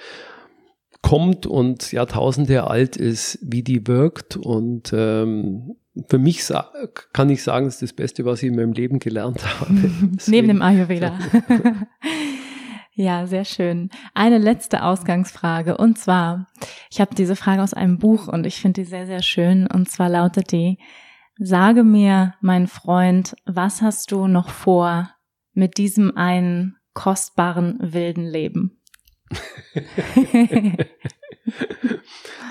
[1.02, 4.38] kommt und Jahrtausende alt ist, wie die wirkt.
[4.38, 5.76] Und ähm,
[6.08, 6.41] für mich
[7.14, 9.74] kann ich sagen, es ist das Beste, was ich in meinem Leben gelernt habe.
[10.28, 11.18] Neben dem Ayurveda.
[12.93, 13.89] ja, sehr schön.
[14.14, 15.78] Eine letzte Ausgangsfrage.
[15.78, 16.47] Und zwar,
[16.89, 19.68] ich habe diese Frage aus einem Buch und ich finde die sehr, sehr schön.
[19.68, 20.78] Und zwar lautet die,
[21.38, 25.10] sage mir, mein Freund, was hast du noch vor
[25.54, 28.81] mit diesem einen kostbaren wilden Leben?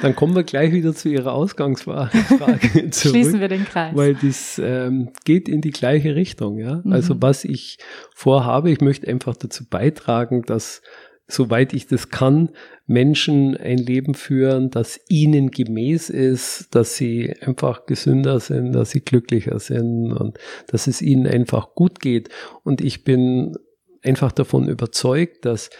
[0.02, 2.10] Dann kommen wir gleich wieder zu Ihrer Ausgangsfrage
[2.90, 2.94] zurück.
[2.94, 3.94] Schließen wir den Kreis.
[3.94, 6.58] Weil das ähm, geht in die gleiche Richtung.
[6.58, 6.80] Ja?
[6.82, 6.92] Mhm.
[6.92, 7.78] Also was ich
[8.14, 10.82] vorhabe, ich möchte einfach dazu beitragen, dass
[11.28, 12.50] soweit ich das kann,
[12.86, 19.00] Menschen ein Leben führen, das ihnen gemäß ist, dass sie einfach gesünder sind, dass sie
[19.00, 22.30] glücklicher sind und dass es ihnen einfach gut geht.
[22.64, 23.54] Und ich bin
[24.02, 25.70] einfach davon überzeugt, dass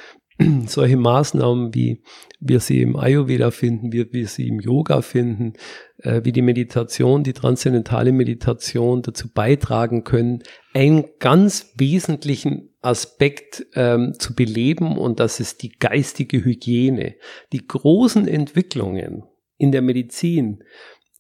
[0.66, 2.02] solche Maßnahmen, wie
[2.38, 5.54] wir sie im Ayurveda finden, wie wir sie im Yoga finden,
[5.98, 14.14] äh, wie die Meditation, die transzendentale Meditation dazu beitragen können, einen ganz wesentlichen Aspekt ähm,
[14.18, 17.16] zu beleben und das ist die geistige Hygiene.
[17.52, 19.24] Die großen Entwicklungen
[19.58, 20.64] in der Medizin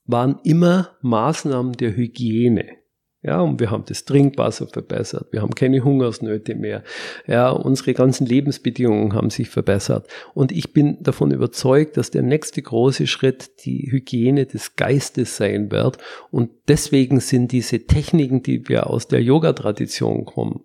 [0.06, 2.79] waren immer Maßnahmen der Hygiene.
[3.22, 5.28] Ja, und wir haben das Trinkwasser verbessert.
[5.30, 6.82] Wir haben keine Hungersnöte mehr.
[7.26, 10.08] Ja, unsere ganzen Lebensbedingungen haben sich verbessert.
[10.32, 15.70] Und ich bin davon überzeugt, dass der nächste große Schritt die Hygiene des Geistes sein
[15.70, 15.98] wird.
[16.30, 20.64] Und deswegen sind diese Techniken, die wir aus der Yoga-Tradition kommen,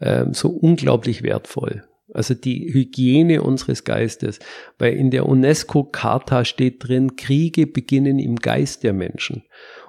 [0.00, 1.84] ähm, so unglaublich wertvoll.
[2.14, 4.38] Also die Hygiene unseres Geistes.
[4.78, 9.42] Weil in der UNESCO-Charta steht drin, Kriege beginnen im Geist der Menschen.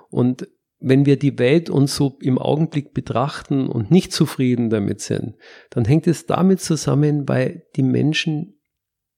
[0.10, 0.50] Und
[0.82, 5.36] wenn wir die Welt uns so im Augenblick betrachten und nicht zufrieden damit sind,
[5.70, 8.60] dann hängt es damit zusammen, weil die Menschen,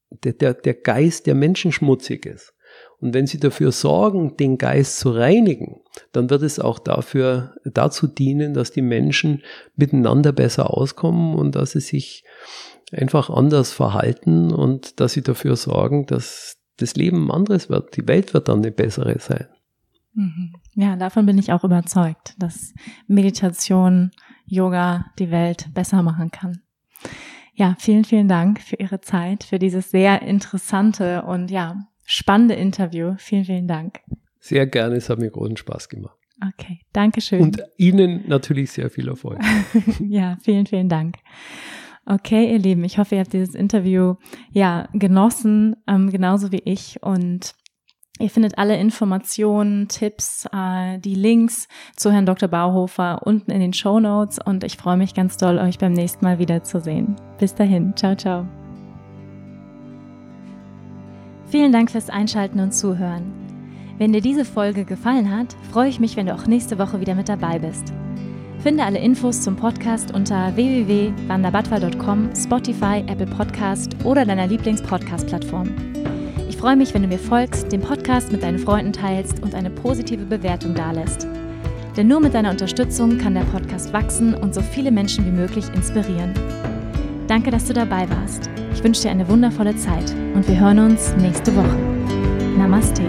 [0.09, 2.53] der, der, der Geist der Menschen schmutzig ist.
[2.99, 8.07] Und wenn sie dafür sorgen, den Geist zu reinigen, dann wird es auch dafür, dazu
[8.07, 9.43] dienen, dass die Menschen
[9.75, 12.23] miteinander besser auskommen und dass sie sich
[12.91, 17.95] einfach anders verhalten und dass sie dafür sorgen, dass das Leben anderes wird.
[17.95, 19.47] Die Welt wird dann eine bessere sein.
[20.13, 20.53] Mhm.
[20.75, 22.73] Ja, davon bin ich auch überzeugt, dass
[23.07, 24.11] Meditation,
[24.45, 26.61] Yoga die Welt besser machen kann.
[27.53, 33.13] Ja, vielen, vielen Dank für Ihre Zeit, für dieses sehr interessante und ja, spannende Interview.
[33.17, 33.99] Vielen, vielen Dank.
[34.39, 36.17] Sehr gerne, es hat mir großen Spaß gemacht.
[36.53, 37.41] Okay, danke schön.
[37.41, 39.39] Und Ihnen natürlich sehr viel Erfolg.
[39.99, 41.17] ja, vielen, vielen Dank.
[42.05, 44.15] Okay, ihr Lieben, ich hoffe, ihr habt dieses Interview
[44.51, 47.55] ja genossen, ähm, genauso wie ich und
[48.19, 52.47] Ihr findet alle Informationen, Tipps, äh, die Links zu Herrn Dr.
[52.47, 56.23] Bauhofer unten in den Show Notes und ich freue mich ganz doll, euch beim nächsten
[56.23, 57.15] Mal wiederzusehen.
[57.39, 58.45] Bis dahin, ciao, ciao.
[61.47, 63.31] Vielen Dank fürs Einschalten und Zuhören.
[63.97, 67.15] Wenn dir diese Folge gefallen hat, freue ich mich, wenn du auch nächste Woche wieder
[67.15, 67.93] mit dabei bist.
[68.59, 75.69] Finde alle Infos zum Podcast unter www.wanderbadwal.com, Spotify, Apple Podcast oder deiner Lieblings-Podcast-Plattform
[76.57, 80.25] freue mich, wenn du mir folgst, den Podcast mit deinen Freunden teilst und eine positive
[80.25, 81.27] Bewertung dalässt.
[81.95, 85.65] Denn nur mit deiner Unterstützung kann der Podcast wachsen und so viele Menschen wie möglich
[85.73, 86.33] inspirieren.
[87.27, 88.49] Danke, dass du dabei warst.
[88.73, 91.77] Ich wünsche dir eine wundervolle Zeit und wir hören uns nächste Woche.
[92.57, 93.03] Namaste.